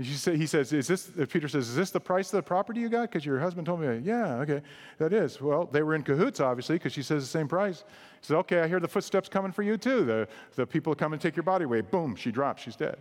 [0.03, 2.81] Say, he says, is this, uh, Peter says, is this the price of the property
[2.81, 3.03] you got?
[3.03, 4.61] Because your husband told me, yeah, okay,
[4.97, 5.39] that is.
[5.39, 7.85] Well, they were in cahoots, obviously, because she says the same price.
[8.19, 10.03] He says, okay, I hear the footsteps coming for you too.
[10.03, 11.79] The, the people come and take your body away.
[11.79, 12.97] Boom, she drops, she's dead.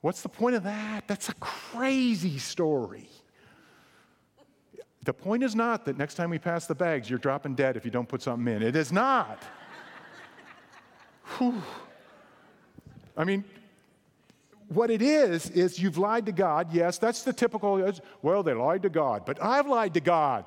[0.00, 1.08] What's the point of that?
[1.08, 3.08] That's a crazy story.
[5.02, 7.84] The point is not that next time we pass the bags, you're dropping dead if
[7.84, 8.62] you don't put something in.
[8.62, 9.42] It is not.
[13.16, 13.42] I mean,
[14.68, 16.72] what it is, is you've lied to God.
[16.72, 17.92] Yes, that's the typical,
[18.22, 20.44] well, they lied to God, but I've lied to God.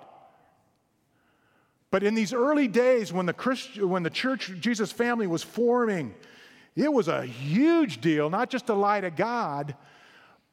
[1.91, 6.13] But in these early days when the, Christ, when the church, Jesus family was forming,
[6.75, 9.75] it was a huge deal, not just to lie to God,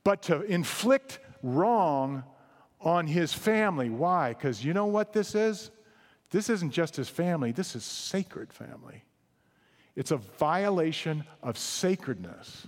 [0.03, 2.25] but to inflict wrong
[2.81, 3.91] on his family.
[3.91, 4.31] Why?
[4.31, 5.71] Because you know what this is?
[6.31, 9.05] This isn't just his family, this is sacred family.
[9.95, 12.67] It's a violation of sacredness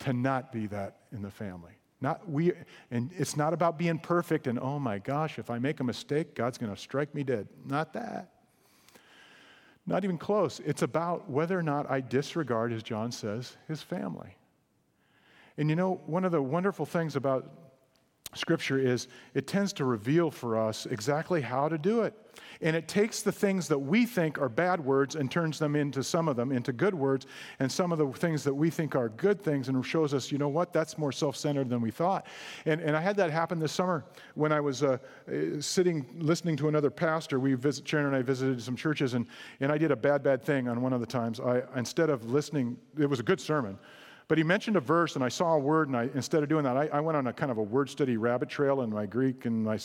[0.00, 1.72] to not be that in the family.
[2.00, 2.52] Not we,
[2.90, 6.34] and it's not about being perfect and oh my gosh, if I make a mistake,
[6.34, 7.48] God's going to strike me dead.
[7.66, 8.32] Not that.
[9.86, 10.60] Not even close.
[10.64, 14.36] It's about whether or not I disregard, as John says, his family.
[15.58, 17.50] And you know, one of the wonderful things about
[18.34, 22.14] Scripture is it tends to reveal for us exactly how to do it.
[22.62, 26.04] And it takes the things that we think are bad words and turns them into
[26.04, 27.26] some of them into good words,
[27.58, 30.38] and some of the things that we think are good things and shows us, you
[30.38, 32.26] know what, that's more self centered than we thought.
[32.66, 34.04] And, and I had that happen this summer
[34.34, 34.98] when I was uh,
[35.58, 37.40] sitting listening to another pastor.
[37.40, 39.26] We visit, Sharon and I visited some churches, and,
[39.60, 41.40] and I did a bad, bad thing on one of the times.
[41.40, 43.78] I, instead of listening, it was a good sermon.
[44.30, 46.62] But he mentioned a verse, and I saw a word, and I, instead of doing
[46.62, 49.04] that, I, I went on a kind of a word study rabbit trail in my
[49.04, 49.76] Greek and my,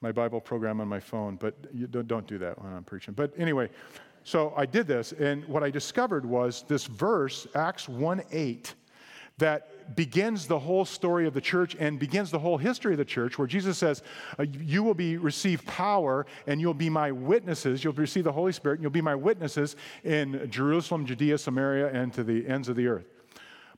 [0.00, 1.34] my Bible program on my phone.
[1.34, 3.12] But don't, don't do that when I'm preaching.
[3.12, 3.70] But anyway,
[4.22, 8.72] so I did this, and what I discovered was this verse, Acts 1 8,
[9.38, 13.04] that begins the whole story of the church and begins the whole history of the
[13.04, 14.04] church, where Jesus says,
[14.38, 17.82] uh, You will be receive power and you'll be my witnesses.
[17.82, 22.12] You'll receive the Holy Spirit and you'll be my witnesses in Jerusalem, Judea, Samaria, and
[22.14, 23.15] to the ends of the earth.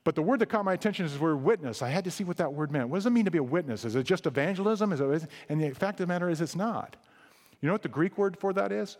[0.03, 1.81] But the word that caught my attention is the word witness.
[1.81, 2.89] I had to see what that word meant.
[2.89, 3.85] What does it mean to be a witness?
[3.85, 4.93] Is it just evangelism?
[4.93, 6.95] Is it, and the fact of the matter is, it's not.
[7.61, 8.97] You know what the Greek word for that is?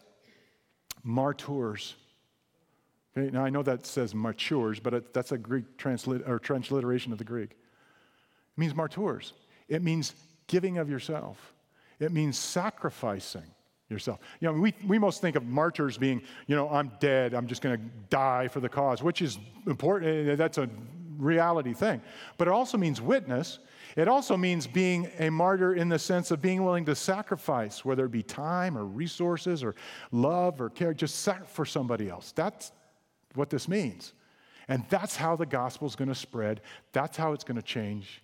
[1.04, 1.95] Martyrs.
[3.18, 7.12] Okay, now I know that says matures, but it, that's a Greek translit, or transliteration
[7.12, 7.52] of the Greek.
[7.52, 9.34] It means martyrs.
[9.68, 10.14] It means
[10.47, 11.54] giving of yourself.
[12.00, 13.43] It means sacrificing
[13.89, 14.19] yourself.
[14.39, 17.61] You know, we, we most think of martyrs being, you know, I'm dead, I'm just
[17.61, 20.29] going to die for the cause, which is important.
[20.29, 20.69] Eh, that's a
[21.17, 22.01] reality thing.
[22.37, 23.59] But it also means witness.
[23.95, 28.05] It also means being a martyr in the sense of being willing to sacrifice, whether
[28.05, 29.75] it be time or resources or
[30.11, 32.31] love or care, just for somebody else.
[32.31, 32.71] That's
[33.35, 34.13] what this means.
[34.67, 36.61] And that's how the gospel is going to spread.
[36.93, 38.21] That's how it's going to change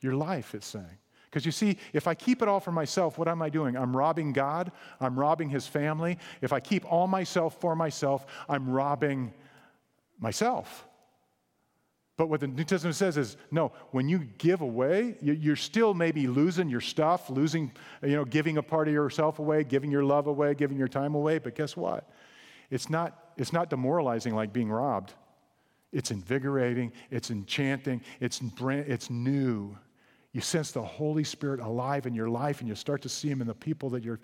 [0.00, 0.98] your life, it's saying.
[1.34, 3.76] Because you see, if I keep it all for myself, what am I doing?
[3.76, 4.70] I'm robbing God,
[5.00, 6.16] I'm robbing his family.
[6.40, 9.34] If I keep all myself for myself, I'm robbing
[10.20, 10.86] myself.
[12.16, 16.28] But what the New Testament says is no, when you give away, you're still maybe
[16.28, 17.72] losing your stuff, losing,
[18.04, 21.16] you know, giving a part of yourself away, giving your love away, giving your time
[21.16, 21.40] away.
[21.40, 22.08] But guess what?
[22.70, 25.14] It's not, it's not demoralizing like being robbed.
[25.92, 29.76] It's invigorating, it's enchanting, it's, brand, it's new.
[30.34, 33.40] You sense the Holy Spirit alive in your life, and you start to see Him
[33.40, 34.18] in the people that you're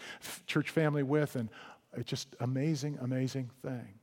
[0.46, 1.48] church family with, and
[1.96, 3.94] it's just amazing, amazing thing.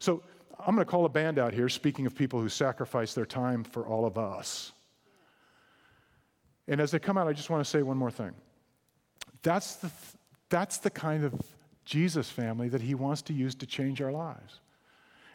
[0.00, 0.22] So
[0.60, 3.64] I'm going to call a band out here, speaking of people who sacrifice their time
[3.64, 4.72] for all of us.
[6.68, 8.32] And as they come out, I just want to say one more thing.
[9.42, 9.90] That's the,
[10.50, 11.34] that's the kind of
[11.86, 14.60] Jesus family that He wants to use to change our lives.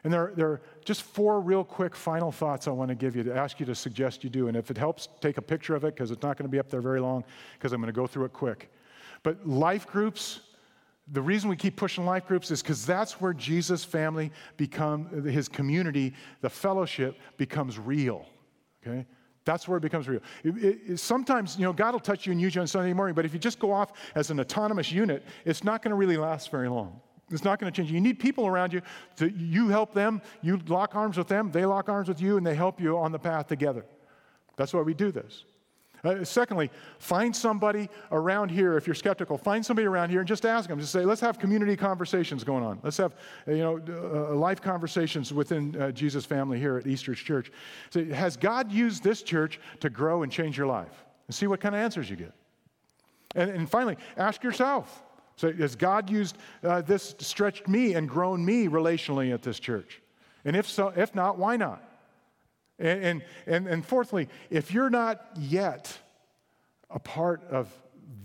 [0.04, 3.24] And there, there are just four real quick final thoughts I want to give you
[3.24, 4.47] to ask you to suggest you do.
[4.47, 6.60] And if it helps, take a picture of it because it's not going to be
[6.60, 7.24] up there very long
[7.54, 8.72] because I'm going to go through it quick.
[9.24, 10.39] But life groups,
[11.12, 15.50] the reason we keep pushing life groups is because that's where Jesus' family become, his
[15.50, 18.26] community, the fellowship becomes real.
[18.82, 19.06] Okay?
[19.43, 20.22] That's where it becomes real.
[20.43, 22.93] It, it, it, sometimes, you know, God will touch you and use you on Sunday
[22.93, 25.95] morning, but if you just go off as an autonomous unit, it's not going to
[25.95, 27.02] really last very long.
[27.32, 27.92] It's not going to change.
[27.92, 28.82] You need people around you.
[29.18, 32.46] To, you help them, you lock arms with them, they lock arms with you, and
[32.46, 33.86] they help you on the path together.
[34.56, 35.46] That's why we do this.
[36.04, 38.78] Uh, secondly, find somebody around here.
[38.78, 40.80] If you're skeptical, find somebody around here and just ask them.
[40.80, 42.80] Just say, let's have community conversations going on.
[42.84, 43.16] Let's have,
[43.48, 47.52] uh, you know, uh, life conversations within uh, Jesus' family here at Eastridge Church.
[47.90, 51.06] So, has God used this church to grow and change your life?
[51.28, 52.34] And see what kind of answers you get.
[53.36, 55.04] And, and finally, ask yourself.
[55.40, 60.02] So, has God used uh, this stretched me and grown me relationally at this church?
[60.44, 61.82] And if so, if not, why not?
[62.78, 65.98] And, and, and, and fourthly, if you're not yet
[66.90, 67.74] a part of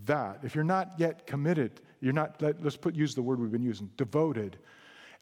[0.06, 3.52] that, if you're not yet committed, you're not, let, us put, use the word we've
[3.52, 4.58] been using, devoted,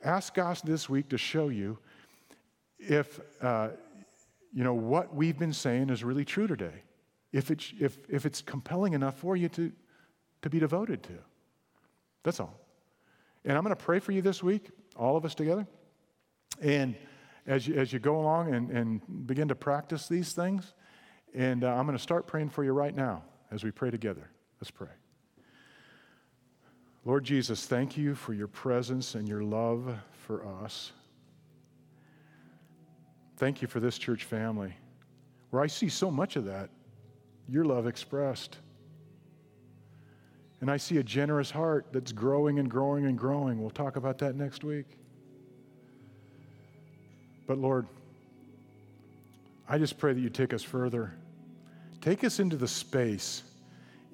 [0.03, 1.78] ask God this week to show you
[2.78, 3.68] if, uh,
[4.51, 6.84] you know, what we've been saying is really true today.
[7.34, 9.70] If it's, if, if it's compelling enough for you to,
[10.40, 11.18] to be devoted to.
[12.22, 12.58] That's all.
[13.44, 15.66] And I'm going to pray for you this week, all of us together.
[16.60, 16.94] And
[17.46, 20.74] as you, as you go along and, and begin to practice these things.
[21.34, 24.30] And uh, I'm going to start praying for you right now as we pray together.
[24.60, 24.88] Let's pray.
[27.04, 29.92] Lord Jesus, thank you for your presence and your love
[30.26, 30.92] for us.
[33.38, 34.76] Thank you for this church family,
[35.50, 36.70] where I see so much of that,
[37.48, 38.58] your love expressed.
[40.62, 43.60] And I see a generous heart that's growing and growing and growing.
[43.60, 44.86] We'll talk about that next week.
[47.48, 47.88] But Lord,
[49.68, 51.14] I just pray that you take us further.
[52.00, 53.42] Take us into the space,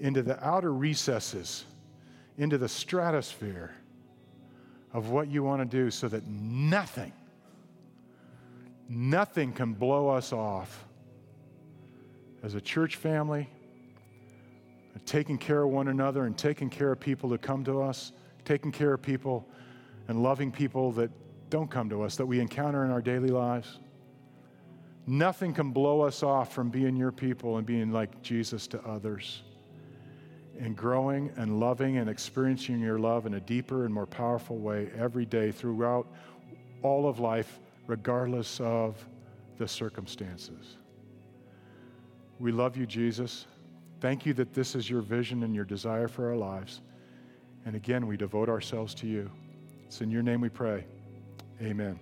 [0.00, 1.66] into the outer recesses,
[2.38, 3.74] into the stratosphere
[4.94, 7.12] of what you want to do so that nothing,
[8.88, 10.86] nothing can blow us off
[12.42, 13.50] as a church family,
[15.06, 18.12] taking care of one another and taking care of people that come to us,
[18.44, 19.46] taking care of people
[20.08, 21.10] and loving people that
[21.50, 23.78] don't come to us that we encounter in our daily lives.
[25.06, 29.42] Nothing can blow us off from being your people and being like Jesus to others
[30.58, 34.90] and growing and loving and experiencing your love in a deeper and more powerful way
[34.96, 36.06] every day throughout
[36.82, 39.04] all of life, regardless of
[39.56, 40.76] the circumstances.
[42.38, 43.46] We love you, Jesus.
[44.00, 46.82] Thank you that this is your vision and your desire for our lives.
[47.64, 49.30] And again, we devote ourselves to you.
[49.86, 50.86] It's in your name we pray.
[51.60, 51.98] Amen.